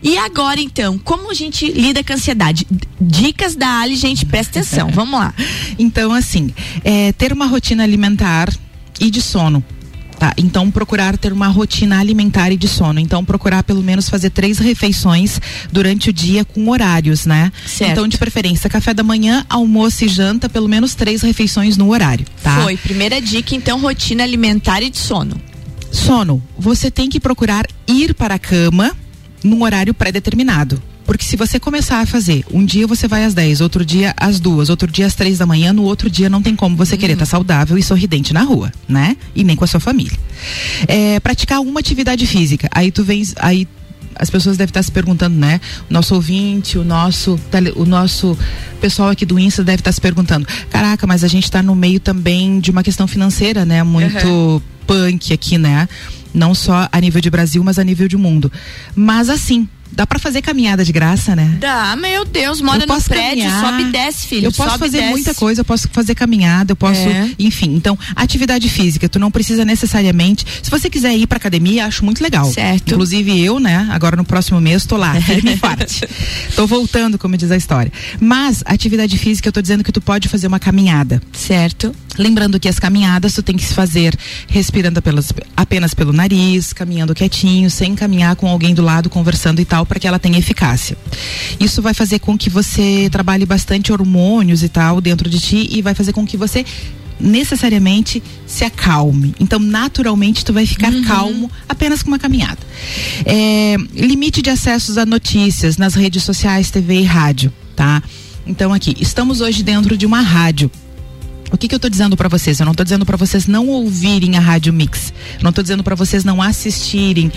E 0.02 0.16
agora, 0.16 0.60
então, 0.60 0.96
como 0.98 1.30
a 1.30 1.34
gente 1.34 1.70
lida 1.72 2.04
com 2.04 2.12
a 2.12 2.16
ansiedade? 2.16 2.66
Dicas 3.00 3.56
da 3.56 3.80
Ali, 3.80 3.96
gente, 3.96 4.24
presta 4.24 4.60
atenção. 4.60 4.90
Vamos 4.94 5.18
lá. 5.18 5.34
Então, 5.78 6.12
assim, 6.12 6.52
é, 6.84 7.12
ter 7.12 7.32
uma 7.32 7.46
rotina 7.46 7.82
alimentar 7.82 8.52
e 9.00 9.10
de 9.10 9.20
sono. 9.20 9.64
Tá, 10.18 10.34
então 10.36 10.68
procurar 10.68 11.16
ter 11.16 11.32
uma 11.32 11.46
rotina 11.46 12.00
alimentar 12.00 12.50
e 12.50 12.56
de 12.56 12.66
sono. 12.66 12.98
Então 12.98 13.24
procurar 13.24 13.62
pelo 13.62 13.80
menos 13.80 14.08
fazer 14.08 14.30
três 14.30 14.58
refeições 14.58 15.40
durante 15.70 16.10
o 16.10 16.12
dia 16.12 16.44
com 16.44 16.68
horários, 16.68 17.24
né? 17.24 17.52
Certo. 17.64 17.92
Então 17.92 18.08
de 18.08 18.18
preferência 18.18 18.68
café 18.68 18.92
da 18.92 19.04
manhã, 19.04 19.46
almoço 19.48 20.04
e 20.04 20.08
janta, 20.08 20.48
pelo 20.48 20.66
menos 20.66 20.96
três 20.96 21.22
refeições 21.22 21.76
no 21.76 21.88
horário, 21.92 22.26
tá? 22.42 22.62
Foi. 22.62 22.76
Primeira 22.76 23.20
dica, 23.20 23.54
então, 23.54 23.80
rotina 23.80 24.24
alimentar 24.24 24.82
e 24.82 24.90
de 24.90 24.98
sono. 24.98 25.40
Sono. 25.90 26.42
Você 26.58 26.90
tem 26.90 27.08
que 27.08 27.20
procurar 27.20 27.66
ir 27.86 28.14
para 28.14 28.34
a 28.34 28.38
cama 28.38 28.94
num 29.42 29.62
horário 29.62 29.94
pré-determinado. 29.94 30.82
Porque 31.08 31.24
se 31.24 31.36
você 31.36 31.58
começar 31.58 32.00
a 32.00 32.06
fazer, 32.06 32.44
um 32.52 32.62
dia 32.62 32.86
você 32.86 33.08
vai 33.08 33.24
às 33.24 33.32
10, 33.32 33.62
outro 33.62 33.82
dia 33.82 34.12
às 34.14 34.38
duas, 34.38 34.68
outro 34.68 34.92
dia 34.92 35.06
às 35.06 35.14
três 35.14 35.38
da 35.38 35.46
manhã, 35.46 35.72
no 35.72 35.84
outro 35.84 36.10
dia 36.10 36.28
não 36.28 36.42
tem 36.42 36.54
como 36.54 36.76
você 36.76 36.98
querer 36.98 37.14
estar 37.14 37.24
saudável 37.24 37.78
e 37.78 37.82
sorridente 37.82 38.34
na 38.34 38.42
rua, 38.42 38.70
né? 38.86 39.16
E 39.34 39.42
nem 39.42 39.56
com 39.56 39.64
a 39.64 39.66
sua 39.66 39.80
família. 39.80 40.12
É, 40.86 41.18
praticar 41.20 41.60
uma 41.60 41.80
atividade 41.80 42.26
física. 42.26 42.68
Aí 42.70 42.92
tu 42.92 43.02
vens, 43.02 43.32
aí 43.38 43.66
as 44.14 44.28
pessoas 44.28 44.58
devem 44.58 44.68
estar 44.68 44.82
se 44.82 44.92
perguntando, 44.92 45.34
né? 45.34 45.62
O 45.88 45.94
nosso 45.94 46.14
ouvinte, 46.14 46.76
o 46.76 46.84
nosso, 46.84 47.40
o 47.74 47.86
nosso 47.86 48.36
pessoal 48.78 49.08
aqui 49.08 49.24
do 49.24 49.38
Insta 49.38 49.64
deve 49.64 49.80
estar 49.80 49.92
se 49.92 50.00
perguntando: 50.02 50.46
caraca, 50.68 51.06
mas 51.06 51.24
a 51.24 51.28
gente 51.28 51.44
está 51.44 51.62
no 51.62 51.74
meio 51.74 52.00
também 52.00 52.60
de 52.60 52.70
uma 52.70 52.82
questão 52.82 53.06
financeira, 53.06 53.64
né? 53.64 53.82
Muito 53.82 54.62
punk 54.88 55.34
aqui, 55.34 55.58
né? 55.58 55.86
Não 56.32 56.54
só 56.54 56.88
a 56.90 57.00
nível 57.00 57.20
de 57.20 57.30
Brasil, 57.30 57.62
mas 57.62 57.78
a 57.78 57.84
nível 57.84 58.08
de 58.08 58.16
mundo. 58.16 58.50
Mas 58.96 59.28
assim, 59.28 59.68
Dá 59.90 60.06
pra 60.06 60.18
fazer 60.18 60.42
caminhada 60.42 60.84
de 60.84 60.92
graça, 60.92 61.34
né? 61.34 61.56
Dá, 61.60 61.96
meu 61.96 62.24
Deus, 62.24 62.60
mora 62.60 62.84
Eu 62.84 62.86
no 62.86 63.02
prédio, 63.02 63.44
caminhar, 63.44 63.64
sobe 63.64 63.82
e 63.82 63.92
desce, 63.92 64.26
filho. 64.26 64.46
Eu 64.46 64.52
posso 64.52 64.70
sobe 64.70 64.84
fazer 64.84 64.98
desce. 64.98 65.10
muita 65.10 65.34
coisa, 65.34 65.60
eu 65.60 65.64
posso 65.64 65.88
fazer 65.92 66.14
caminhada, 66.14 66.72
eu 66.72 66.76
posso, 66.76 67.00
É. 67.00 67.30
enfim. 67.38 67.74
Então, 67.74 67.98
atividade 68.14 68.68
física, 68.68 69.08
tu 69.08 69.18
não 69.18 69.30
precisa 69.30 69.64
necessariamente. 69.64 70.44
Se 70.62 70.70
você 70.70 70.88
quiser 70.88 71.16
ir 71.16 71.26
pra 71.26 71.36
academia, 71.38 71.86
acho 71.86 72.04
muito 72.04 72.22
legal. 72.22 72.50
Certo. 72.52 72.92
Inclusive 72.92 73.40
eu, 73.40 73.58
né? 73.58 73.88
Agora 73.90 74.16
no 74.16 74.24
próximo 74.24 74.60
mês 74.60 74.84
tô 74.86 74.96
lá, 74.96 75.14
firme 75.22 75.56
forte. 75.56 76.08
Tô 76.54 76.66
voltando, 76.66 77.18
como 77.18 77.36
diz 77.36 77.50
a 77.50 77.56
história. 77.56 77.92
Mas 78.20 78.62
atividade 78.66 79.16
física, 79.18 79.48
eu 79.48 79.52
tô 79.52 79.60
dizendo 79.62 79.82
que 79.82 79.92
tu 79.92 80.00
pode 80.00 80.28
fazer 80.28 80.46
uma 80.46 80.58
caminhada. 80.60 81.20
Certo. 81.32 81.94
Lembrando 82.16 82.58
que 82.58 82.68
as 82.68 82.78
caminhadas 82.80 83.32
tu 83.34 83.42
tem 83.42 83.56
que 83.56 83.64
se 83.64 83.74
fazer 83.74 84.16
respirando 84.48 85.00
pelos, 85.00 85.32
apenas 85.56 85.94
pelo 85.94 86.12
nariz, 86.12 86.72
caminhando 86.72 87.14
quietinho, 87.14 87.70
sem 87.70 87.94
caminhar 87.94 88.34
com 88.36 88.48
alguém 88.48 88.74
do 88.74 88.82
lado 88.82 89.08
conversando 89.08 89.60
e 89.60 89.64
tal, 89.64 89.77
para 89.86 89.98
que 89.98 90.06
ela 90.06 90.18
tenha 90.18 90.38
eficácia. 90.38 90.96
Isso 91.58 91.82
vai 91.82 91.94
fazer 91.94 92.18
com 92.18 92.36
que 92.36 92.50
você 92.50 93.08
trabalhe 93.10 93.46
bastante 93.46 93.92
hormônios 93.92 94.62
e 94.62 94.68
tal 94.68 95.00
dentro 95.00 95.28
de 95.28 95.40
ti 95.40 95.68
e 95.70 95.82
vai 95.82 95.94
fazer 95.94 96.12
com 96.12 96.26
que 96.26 96.36
você 96.36 96.64
necessariamente 97.20 98.22
se 98.46 98.64
acalme. 98.64 99.34
Então, 99.40 99.58
naturalmente, 99.58 100.44
tu 100.44 100.52
vai 100.52 100.64
ficar 100.66 100.92
calmo 101.04 101.50
apenas 101.68 102.02
com 102.02 102.08
uma 102.08 102.18
caminhada. 102.18 102.58
É, 103.24 103.76
limite 103.94 104.40
de 104.40 104.50
acessos 104.50 104.96
a 104.98 105.04
notícias 105.04 105.76
nas 105.76 105.94
redes 105.94 106.22
sociais, 106.22 106.70
TV 106.70 107.00
e 107.00 107.04
rádio, 107.04 107.52
tá? 107.74 108.02
Então, 108.46 108.72
aqui, 108.72 108.96
estamos 109.00 109.40
hoje 109.40 109.62
dentro 109.62 109.96
de 109.96 110.06
uma 110.06 110.20
rádio. 110.20 110.70
O 111.50 111.56
que, 111.56 111.66
que 111.66 111.74
eu 111.74 111.80
tô 111.80 111.88
dizendo 111.88 112.16
para 112.16 112.28
vocês? 112.28 112.60
Eu 112.60 112.66
não 112.66 112.74
tô 112.74 112.84
dizendo 112.84 113.06
para 113.06 113.16
vocês 113.16 113.46
não 113.46 113.68
ouvirem 113.68 114.36
a 114.36 114.40
Rádio 114.40 114.72
Mix. 114.72 115.12
Eu 115.38 115.44
não 115.44 115.52
tô 115.52 115.62
dizendo 115.62 115.82
para 115.82 115.94
vocês 115.94 116.24
não 116.24 116.42
assistirem 116.42 117.32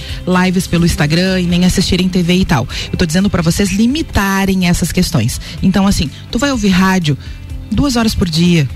lives 0.45 0.67
pelo 0.67 0.85
Instagram 0.85 1.39
e 1.39 1.45
nem 1.45 1.65
assistirem 1.65 2.09
TV 2.09 2.33
e 2.33 2.45
tal. 2.45 2.67
Eu 2.91 2.97
tô 2.97 3.05
dizendo 3.05 3.29
para 3.29 3.41
vocês 3.41 3.71
limitarem 3.71 4.67
essas 4.67 4.91
questões. 4.91 5.39
Então, 5.63 5.87
assim, 5.87 6.09
tu 6.29 6.37
vai 6.37 6.51
ouvir 6.51 6.69
rádio 6.69 7.17
duas 7.71 7.95
horas 7.95 8.13
por 8.13 8.29
dia, 8.29 8.67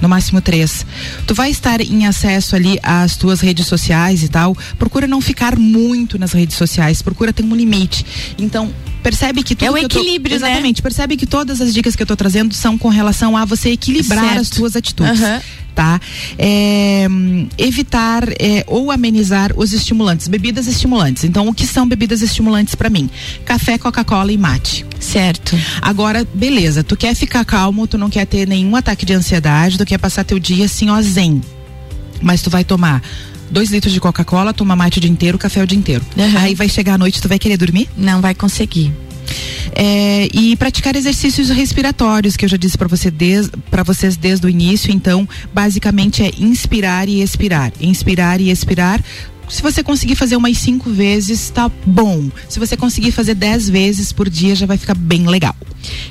no 0.00 0.08
máximo 0.08 0.42
três. 0.42 0.84
Tu 1.26 1.34
vai 1.34 1.50
estar 1.50 1.80
em 1.80 2.06
acesso 2.06 2.54
ali 2.54 2.78
às 2.82 3.16
tuas 3.16 3.40
redes 3.40 3.66
sociais 3.66 4.22
e 4.22 4.28
tal. 4.28 4.54
Procura 4.78 5.06
não 5.06 5.22
ficar 5.22 5.58
muito 5.58 6.18
nas 6.18 6.32
redes 6.32 6.56
sociais. 6.56 7.00
Procura 7.00 7.32
ter 7.32 7.42
um 7.42 7.54
limite. 7.54 8.04
Então, 8.38 8.70
percebe 9.02 9.42
que 9.42 9.54
tudo 9.54 9.66
É 9.66 9.70
o 9.70 9.76
eu 9.76 9.88
tô- 9.88 9.98
equilíbrio, 9.98 10.38
né? 10.40 10.48
Exatamente. 10.48 10.80
Percebe 10.82 11.16
que 11.16 11.26
todas 11.26 11.60
as 11.60 11.74
dicas 11.74 11.94
que 11.96 12.02
eu 12.02 12.06
tô 12.06 12.16
trazendo 12.16 12.54
são 12.54 12.78
com 12.78 12.88
relação 12.88 13.36
a 13.36 13.44
você 13.44 13.70
equilibrar 13.70 14.24
Certo. 14.24 14.40
as 14.40 14.50
tuas 14.50 14.76
atitudes. 14.76 15.20
Aham. 15.22 15.40
Tá? 15.74 15.98
É, 16.38 17.06
evitar 17.56 18.28
é, 18.38 18.62
ou 18.66 18.90
amenizar 18.90 19.52
os 19.56 19.72
estimulantes, 19.72 20.28
bebidas 20.28 20.66
estimulantes. 20.66 21.24
Então, 21.24 21.48
o 21.48 21.54
que 21.54 21.66
são 21.66 21.88
bebidas 21.88 22.20
estimulantes 22.20 22.74
para 22.74 22.90
mim? 22.90 23.08
Café, 23.44 23.78
Coca-Cola 23.78 24.30
e 24.30 24.36
mate. 24.36 24.84
Certo. 25.00 25.58
Agora, 25.80 26.26
beleza, 26.34 26.84
tu 26.84 26.94
quer 26.94 27.14
ficar 27.14 27.42
calmo, 27.46 27.86
tu 27.86 27.96
não 27.96 28.10
quer 28.10 28.26
ter 28.26 28.46
nenhum 28.46 28.76
ataque 28.76 29.06
de 29.06 29.14
ansiedade, 29.14 29.78
tu 29.78 29.86
quer 29.86 29.96
passar 29.98 30.24
teu 30.24 30.38
dia 30.38 30.66
assim, 30.66 30.90
ó, 30.90 31.00
zen. 31.00 31.40
Mas 32.20 32.42
tu 32.42 32.50
vai 32.50 32.64
tomar 32.64 33.02
dois 33.52 33.70
litros 33.70 33.92
de 33.92 34.00
Coca-Cola, 34.00 34.52
tomar 34.52 34.74
mate 34.74 34.98
o 34.98 35.00
dia 35.00 35.10
inteiro, 35.10 35.38
café 35.38 35.62
o 35.62 35.66
dia 35.66 35.78
inteiro. 35.78 36.04
Aí 36.40 36.54
vai 36.54 36.68
chegar 36.68 36.94
à 36.94 36.98
noite, 36.98 37.20
tu 37.20 37.28
vai 37.28 37.38
querer 37.38 37.56
dormir? 37.56 37.88
Não 37.96 38.20
vai 38.20 38.34
conseguir. 38.34 38.92
É, 39.74 40.28
e 40.32 40.56
praticar 40.56 40.96
exercícios 40.96 41.48
respiratórios, 41.48 42.36
que 42.36 42.44
eu 42.44 42.48
já 42.48 42.56
disse 42.56 42.76
para 42.76 42.88
você 42.88 43.12
pra 43.70 43.82
vocês 43.82 44.16
desde 44.16 44.46
o 44.46 44.48
início. 44.48 44.90
Então, 44.92 45.28
basicamente 45.52 46.22
é 46.22 46.30
inspirar 46.38 47.08
e 47.08 47.22
expirar. 47.22 47.72
Inspirar 47.80 48.40
e 48.40 48.50
expirar. 48.50 49.02
Se 49.48 49.62
você 49.62 49.82
conseguir 49.82 50.16
fazer 50.16 50.36
umas 50.36 50.56
cinco 50.58 50.90
vezes, 50.90 51.50
tá 51.50 51.70
bom. 51.84 52.30
Se 52.48 52.58
você 52.58 52.76
conseguir 52.76 53.12
fazer 53.12 53.34
dez 53.34 53.68
vezes 53.68 54.12
por 54.12 54.28
dia, 54.28 54.54
já 54.54 54.66
vai 54.66 54.76
ficar 54.76 54.94
bem 54.94 55.26
legal. 55.26 55.54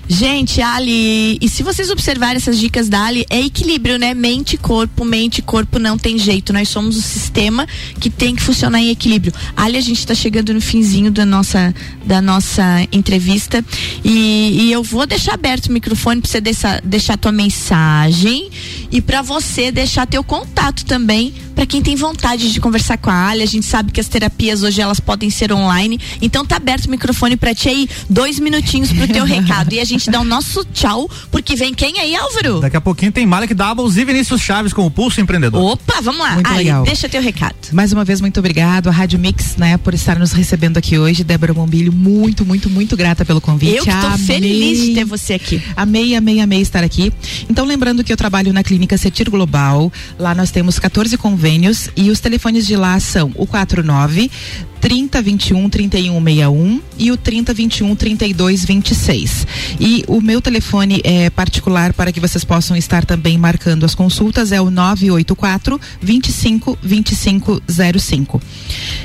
Gente, 0.07 0.61
Ali, 0.61 1.37
e 1.41 1.47
se 1.47 1.63
vocês 1.63 1.89
observarem 1.89 2.35
essas 2.35 2.59
dicas 2.59 2.89
da 2.89 3.05
Ali, 3.05 3.25
é 3.29 3.39
equilíbrio, 3.39 3.97
né? 3.97 4.13
Mente, 4.13 4.57
corpo, 4.57 5.05
mente, 5.05 5.41
corpo 5.41 5.79
não 5.79 5.97
tem 5.97 6.17
jeito. 6.17 6.51
Nós 6.51 6.67
somos 6.69 6.97
o 6.97 7.01
sistema 7.01 7.65
que 7.99 8.09
tem 8.09 8.35
que 8.35 8.43
funcionar 8.43 8.81
em 8.81 8.89
equilíbrio. 8.89 9.33
Ali, 9.55 9.77
a 9.77 9.81
gente 9.81 10.05
tá 10.05 10.13
chegando 10.13 10.53
no 10.53 10.61
finzinho 10.61 11.09
da 11.09 11.25
nossa, 11.25 11.73
da 12.05 12.21
nossa 12.21 12.85
entrevista 12.91 13.63
e, 14.03 14.65
e 14.65 14.71
eu 14.71 14.83
vou 14.83 15.07
deixar 15.07 15.33
aberto 15.33 15.67
o 15.67 15.71
microfone 15.71 16.21
pra 16.21 16.29
você 16.29 16.41
deixar, 16.41 16.81
deixar 16.81 17.17
tua 17.17 17.31
mensagem 17.31 18.49
e 18.91 19.01
pra 19.01 19.21
você 19.21 19.71
deixar 19.71 20.05
teu 20.05 20.23
contato 20.23 20.85
também 20.85 21.33
pra 21.55 21.65
quem 21.65 21.81
tem 21.81 21.95
vontade 21.95 22.51
de 22.51 22.59
conversar 22.59 22.97
com 22.97 23.09
a 23.09 23.13
Ali. 23.29 23.41
A 23.43 23.45
gente 23.45 23.65
sabe 23.65 23.91
que 23.91 23.99
as 23.99 24.07
terapias 24.07 24.63
hoje 24.63 24.81
elas 24.81 24.99
podem 24.99 25.29
ser 25.29 25.51
online, 25.51 25.99
então 26.21 26.45
tá 26.45 26.57
aberto 26.57 26.85
o 26.85 26.89
microfone 26.89 27.35
pra 27.37 27.53
ti 27.53 27.69
aí, 27.69 27.89
dois 28.09 28.39
minutinhos 28.39 28.91
pro 28.91 29.07
teu 29.07 29.23
recado. 29.25 29.73
E 29.73 29.79
a 29.79 29.85
gente 29.85 30.09
dá 30.09 30.19
o 30.19 30.23
nosso 30.23 30.63
tchau, 30.73 31.09
porque 31.31 31.55
vem 31.55 31.73
quem 31.73 31.99
aí, 31.99 32.15
Álvaro? 32.15 32.59
Daqui 32.59 32.77
a 32.77 32.81
pouquinho 32.81 33.11
tem 33.11 33.25
Malek 33.25 33.53
Doubles 33.53 33.97
e 33.97 34.05
Vinícius 34.05 34.41
Chaves 34.41 34.73
com 34.73 34.85
o 34.85 34.91
Pulso 34.91 35.21
Empreendedor. 35.21 35.61
Opa, 35.63 36.01
vamos 36.01 36.21
lá. 36.21 36.31
Muito 36.33 36.47
Ali, 36.47 36.65
legal. 36.65 36.83
deixa 36.83 37.07
teu 37.09 37.21
recado. 37.21 37.55
Mais 37.71 37.91
uma 37.93 38.03
vez, 38.03 38.21
muito 38.21 38.39
obrigado 38.39 38.87
à 38.87 38.91
Rádio 38.91 39.19
Mix, 39.19 39.55
né, 39.57 39.77
por 39.77 39.93
estar 39.93 40.17
nos 40.17 40.31
recebendo 40.31 40.77
aqui 40.77 40.97
hoje. 40.97 41.23
Débora 41.23 41.53
Bombilho, 41.53 41.91
muito, 41.93 42.45
muito, 42.45 42.69
muito 42.69 42.95
grata 42.97 43.23
pelo 43.25 43.39
convite. 43.41 43.75
Eu 43.75 43.83
que 43.83 43.91
tô 43.91 44.07
Amei. 44.07 44.17
feliz 44.25 44.81
de 44.85 44.93
ter 44.93 45.05
você 45.05 45.33
aqui. 45.33 45.61
Amei, 45.75 46.15
amei, 46.15 46.39
amei 46.39 46.61
estar 46.61 46.83
aqui. 46.83 47.11
Então, 47.49 47.65
lembrando 47.65 48.03
que 48.03 48.11
eu 48.11 48.17
trabalho 48.17 48.51
na 48.53 48.63
clínica 48.63 48.97
Cetir 48.97 49.29
Global. 49.29 49.91
Lá 50.17 50.33
nós 50.35 50.51
temos 50.51 50.79
14 50.79 51.17
convênios 51.17 51.89
e 51.95 52.09
os 52.09 52.19
telefones 52.19 52.65
de 52.65 52.75
lá 52.75 52.99
são 53.11 53.31
o 53.35 53.45
49 53.45 54.31
3021 54.79 55.69
3161 55.69 56.81
e 56.97 57.11
o 57.11 57.17
3021 57.17 57.95
3226. 57.95 59.47
E 59.79 60.03
o 60.07 60.19
meu 60.19 60.41
telefone 60.41 61.01
é 61.03 61.29
particular 61.29 61.93
para 61.93 62.11
que 62.11 62.19
vocês 62.19 62.43
possam 62.43 62.75
estar 62.75 63.05
também 63.05 63.37
marcando 63.37 63.85
as 63.85 63.93
consultas 63.93 64.51
é 64.51 64.59
o 64.59 64.71
984 64.71 65.79
25 66.01 66.77
2505. 66.81 68.41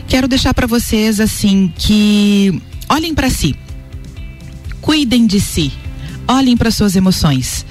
Quero 0.09 0.29
deixar 0.29 0.55
para 0.55 0.66
vocês 0.66 1.21
assim 1.21 1.71
que 1.77 2.62
olhem 2.88 3.14
para 3.14 3.29
si. 3.29 3.55
Cuidem 4.81 5.27
de 5.27 5.40
si. 5.40 5.73
Olhem 6.29 6.57
para 6.57 6.71
suas 6.71 6.97
emoções. 6.97 7.66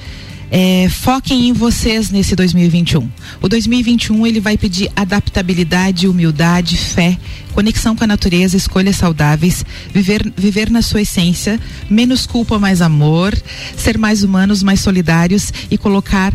É, 0.51 0.87
foquem 0.89 1.49
em 1.49 1.53
vocês 1.53 2.09
nesse 2.09 2.35
2021. 2.35 3.09
O 3.41 3.49
2021 3.49 4.27
ele 4.27 4.39
vai 4.39 4.57
pedir 4.57 4.91
adaptabilidade, 4.95 6.07
humildade, 6.07 6.77
fé, 6.77 7.17
conexão 7.53 7.95
com 7.95 8.03
a 8.03 8.07
natureza, 8.07 8.55
escolhas 8.55 8.95
saudáveis, 8.95 9.65
viver, 9.93 10.31
viver 10.35 10.69
na 10.69 10.81
sua 10.81 11.01
essência, 11.01 11.59
menos 11.89 12.25
culpa, 12.25 12.59
mais 12.59 12.81
amor, 12.81 13.35
ser 13.77 13.97
mais 13.97 14.23
humanos, 14.23 14.61
mais 14.61 14.79
solidários 14.81 15.51
e 15.69 15.77
colocar 15.77 16.33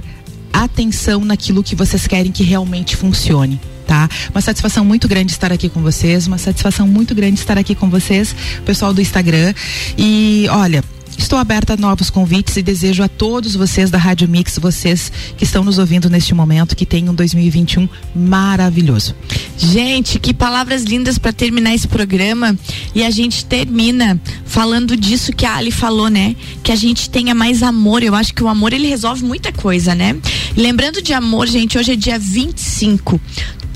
atenção 0.53 1.25
naquilo 1.25 1.63
que 1.63 1.77
vocês 1.77 2.07
querem 2.07 2.33
que 2.33 2.43
realmente 2.43 2.97
funcione. 2.97 3.61
Tá? 3.87 4.09
Uma 4.31 4.41
satisfação 4.41 4.85
muito 4.85 5.09
grande 5.09 5.33
estar 5.33 5.51
aqui 5.51 5.69
com 5.69 5.83
vocês, 5.83 6.27
uma 6.27 6.39
satisfação 6.39 6.87
muito 6.87 7.13
grande 7.13 7.41
estar 7.41 7.59
aqui 7.59 7.75
com 7.75 7.91
vocês, 7.91 8.35
pessoal 8.65 8.95
do 8.95 9.01
Instagram. 9.01 9.53
E 9.99 10.47
olha, 10.49 10.85
Estou 11.21 11.39
aberta 11.39 11.75
a 11.75 11.77
novos 11.77 12.09
convites 12.09 12.57
e 12.57 12.63
desejo 12.63 13.03
a 13.03 13.09
todos 13.09 13.55
vocês 13.55 13.91
da 13.91 13.99
Rádio 13.99 14.27
Mix, 14.27 14.59
vocês 14.59 15.13
que 15.37 15.45
estão 15.45 15.63
nos 15.63 15.79
ouvindo 15.79 16.09
neste 16.09 16.35
momento, 16.35 16.75
que 16.75 16.87
tenham 16.87 17.13
um 17.13 17.15
2021 17.15 17.87
maravilhoso. 18.17 19.15
Gente, 19.57 20.19
que 20.19 20.33
palavras 20.33 20.83
lindas 20.83 21.19
para 21.19 21.31
terminar 21.31 21.75
esse 21.75 21.87
programa. 21.87 22.59
E 22.95 23.05
a 23.05 23.11
gente 23.11 23.45
termina 23.45 24.19
falando 24.47 24.97
disso 24.97 25.31
que 25.31 25.45
a 25.45 25.57
Ali 25.57 25.71
falou, 25.71 26.09
né? 26.09 26.35
Que 26.63 26.73
a 26.73 26.77
gente 26.77 27.11
tenha 27.11 27.35
mais 27.35 27.63
amor. 27.63 28.03
Eu 28.03 28.15
acho 28.15 28.33
que 28.33 28.43
o 28.43 28.49
amor 28.49 28.73
ele 28.73 28.89
resolve 28.89 29.23
muita 29.23 29.53
coisa, 29.53 29.95
né? 29.95 30.17
Lembrando 30.57 31.03
de 31.03 31.13
amor, 31.13 31.47
gente, 31.47 31.77
hoje 31.77 31.93
é 31.93 31.97
dia 31.97 32.19
25 32.19 33.21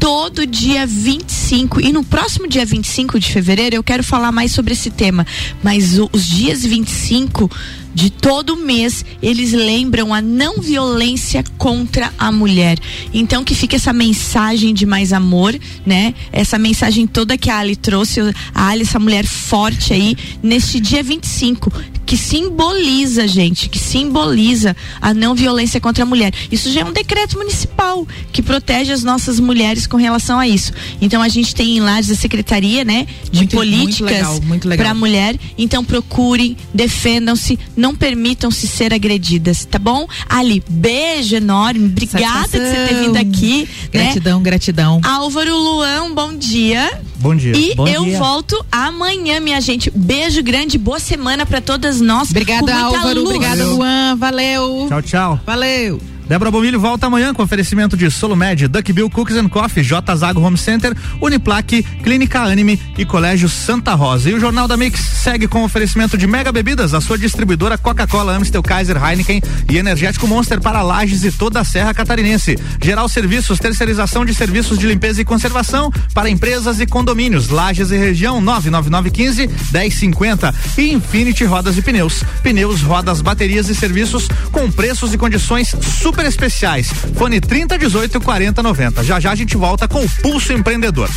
todo 0.05 0.47
dia 0.47 0.87
25 0.87 1.81
e 1.81 1.91
no 1.91 2.05
próximo 2.05 2.47
dia 2.47 2.67
25 2.67 3.19
de 3.19 3.33
fevereiro 3.33 3.77
eu 3.77 3.83
quero 3.83 4.05
falar 4.05 4.31
mais 4.31 4.53
sobre 4.53 4.75
esse 4.75 4.91
tema, 4.91 5.27
mas 5.63 5.99
os 5.99 6.27
dias 6.27 6.63
25 6.63 7.51
de 7.95 8.11
todo 8.11 8.57
mês, 8.57 9.05
eles 9.23 9.53
lembram 9.53 10.13
a 10.13 10.21
não 10.21 10.61
violência 10.61 11.45
contra 11.57 12.13
a 12.19 12.33
mulher. 12.33 12.79
Então 13.13 13.45
que 13.45 13.55
fique 13.55 13.77
essa 13.77 13.93
mensagem 13.93 14.75
de 14.75 14.85
mais 14.85 15.13
amor, 15.13 15.59
né? 15.87 16.13
Essa 16.33 16.59
mensagem 16.59 17.07
toda 17.07 17.39
que 17.39 17.49
a 17.51 17.59
Ali 17.59 17.77
trouxe, 17.77 18.21
a 18.55 18.69
Ali, 18.69 18.83
essa 18.83 18.99
mulher 18.99 19.25
forte 19.25 19.93
aí, 19.93 20.17
neste 20.43 20.81
dia 20.81 21.03
25, 21.03 21.73
que 22.05 22.17
simboliza, 22.17 23.27
gente, 23.27 23.69
que 23.69 23.79
simboliza 23.79 24.77
a 25.01 25.15
não 25.15 25.35
violência 25.35 25.81
contra 25.81 26.03
a 26.03 26.07
mulher. 26.07 26.33
Isso 26.53 26.71
já 26.71 26.83
é 26.83 26.85
um 26.85 26.93
decreto 26.93 27.39
municipal 27.39 28.07
que 28.33 28.43
protege 28.43 28.93
as 28.93 29.03
nossas 29.03 29.41
mulheres 29.41 29.87
com 29.87 29.97
relação 29.97 30.39
a 30.39 30.47
isso. 30.47 30.73
Então 31.01 31.23
a 31.23 31.29
gente 31.29 31.55
tem 31.55 31.77
em 31.77 31.81
Lages 31.81 32.11
a 32.11 32.15
Secretaria, 32.15 32.85
né, 32.85 33.07
de 33.31 33.41
Muito- 33.41 33.57
políticas 33.57 34.41
para 34.77 34.91
a 34.91 34.95
mulher. 34.95 35.37
Então 35.57 35.85
procurem, 35.85 36.57
defendam-se, 36.75 37.59
não 37.85 37.95
permitam-se 37.95 38.67
ser 38.67 38.95
agredidas, 38.95 39.67
tá 39.67 39.79
bom? 39.79 40.09
Ali, 40.27 40.65
beijo 40.67 41.37
enorme, 41.37 41.85
obrigada 41.85 42.49
de 42.49 42.67
você 42.67 42.87
ter 42.89 42.95
vindo 42.95 43.17
aqui. 43.19 43.69
né? 43.93 44.05
Gratidão, 44.05 44.43
gratidão. 44.43 45.01
Álvaro 45.05 45.55
Luan, 45.55 46.15
bom 46.15 46.33
dia. 46.35 46.99
Bom 47.17 47.37
dia. 47.37 47.55
E 47.55 47.75
Bom 47.75 47.87
eu 47.87 48.05
dia. 48.05 48.19
volto 48.19 48.65
amanhã, 48.73 49.39
minha 49.39 49.61
gente. 49.61 49.91
Beijo 49.95 50.43
grande, 50.43 50.79
boa 50.79 50.99
semana 50.99 51.45
pra 51.45 51.61
todas 51.61 52.01
nós. 52.01 52.31
Obrigada, 52.31 52.75
Álvaro. 52.75 53.21
luz. 53.21 53.35
Obrigada, 53.35 53.67
Luan. 53.67 54.17
Valeu. 54.17 54.87
Tchau, 54.89 55.03
tchau. 55.03 55.41
Valeu. 55.45 56.01
Débora 56.27 56.51
Bombilho 56.51 56.81
volta 56.81 57.07
amanhã 57.07 57.35
com 57.35 57.43
oferecimento 57.43 57.99
de 57.99 58.11
Solumed, 58.11 58.67
Duckbill 58.67 59.11
Cookies 59.11 59.37
and 59.37 59.49
Coffee, 59.49 59.85
J 59.85 60.17
Zago 60.17 60.41
Home 60.41 60.57
Center, 60.57 60.97
Uniplaque, 61.21 61.83
Clínica 61.83 62.41
Anime 62.41 62.81
e 62.97 63.05
Colégio 63.05 63.47
Santa 63.47 63.95
Rosa. 63.95 64.31
E 64.31 64.35
o 64.35 64.41
Jornal 64.41 64.67
da 64.67 64.77
Mix 64.77 65.01
segue 65.01 65.47
com 65.47 65.65
oferecimento 65.65 66.17
de 66.17 66.27
Mega 66.27 66.51
Bebidas, 66.51 66.95
a 66.95 67.01
sua 67.01 67.19
distribuidora 67.19 67.77
Coca-Cola, 67.77 68.35
Amstel, 68.37 68.63
Kaiser, 68.63 68.97
Heineken 68.97 69.43
e 69.71 69.77
Energético 69.77 70.27
Monster 70.27 70.61
para 70.63 70.81
Lages 70.81 71.25
e 71.25 71.31
toda 71.31 71.61
a 71.61 71.65
Serra 71.65 71.93
Catarinense. 71.93 72.59
Geral 72.83 73.07
Serviços, 73.07 73.59
terceirização 73.59 74.25
de 74.25 74.35
serviços 74.35 74.79
de 74.79 74.87
limpeza 74.87 75.21
e 75.21 75.25
conservação 75.27 75.93
para 76.15 76.31
empresas 76.31 76.81
e 76.81 76.87
condomínios. 76.87 77.51
Lages 77.51 77.91
e 77.91 77.99
região 77.99 78.41
99915 78.41 79.51
1050 79.73 80.55
e 80.79 80.93
Infinity 80.93 81.45
Rodas 81.45 81.77
e 81.77 81.83
Pneus. 81.83 82.23
Pneus, 82.43 82.81
rodas, 82.81 83.21
baterias 83.21 83.69
e 83.69 83.75
serviços 83.75 84.27
com 84.51 84.71
preços 84.71 85.13
e 85.13 85.19
condições 85.19 85.75
super 85.83 86.14
especiais. 86.23 86.89
Fone 87.17 87.41
3018 87.41 88.21
4090. 88.21 89.03
Já 89.05 89.19
já 89.19 89.33
a 89.33 89.35
gente 89.35 89.57
volta 89.57 89.89
com 89.89 90.05
o 90.05 90.09
Pulso 90.23 90.53
Empreendedor. 90.53 91.09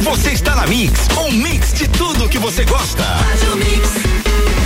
Você 0.00 0.30
está 0.30 0.54
na 0.54 0.66
Mix, 0.66 1.08
um 1.18 1.32
mix 1.32 1.74
de 1.74 1.88
tudo 1.88 2.28
que 2.28 2.38
você 2.38 2.64
gosta. 2.64 3.02
Faz 3.02 3.42
o 3.52 3.56
mix. 3.56 4.63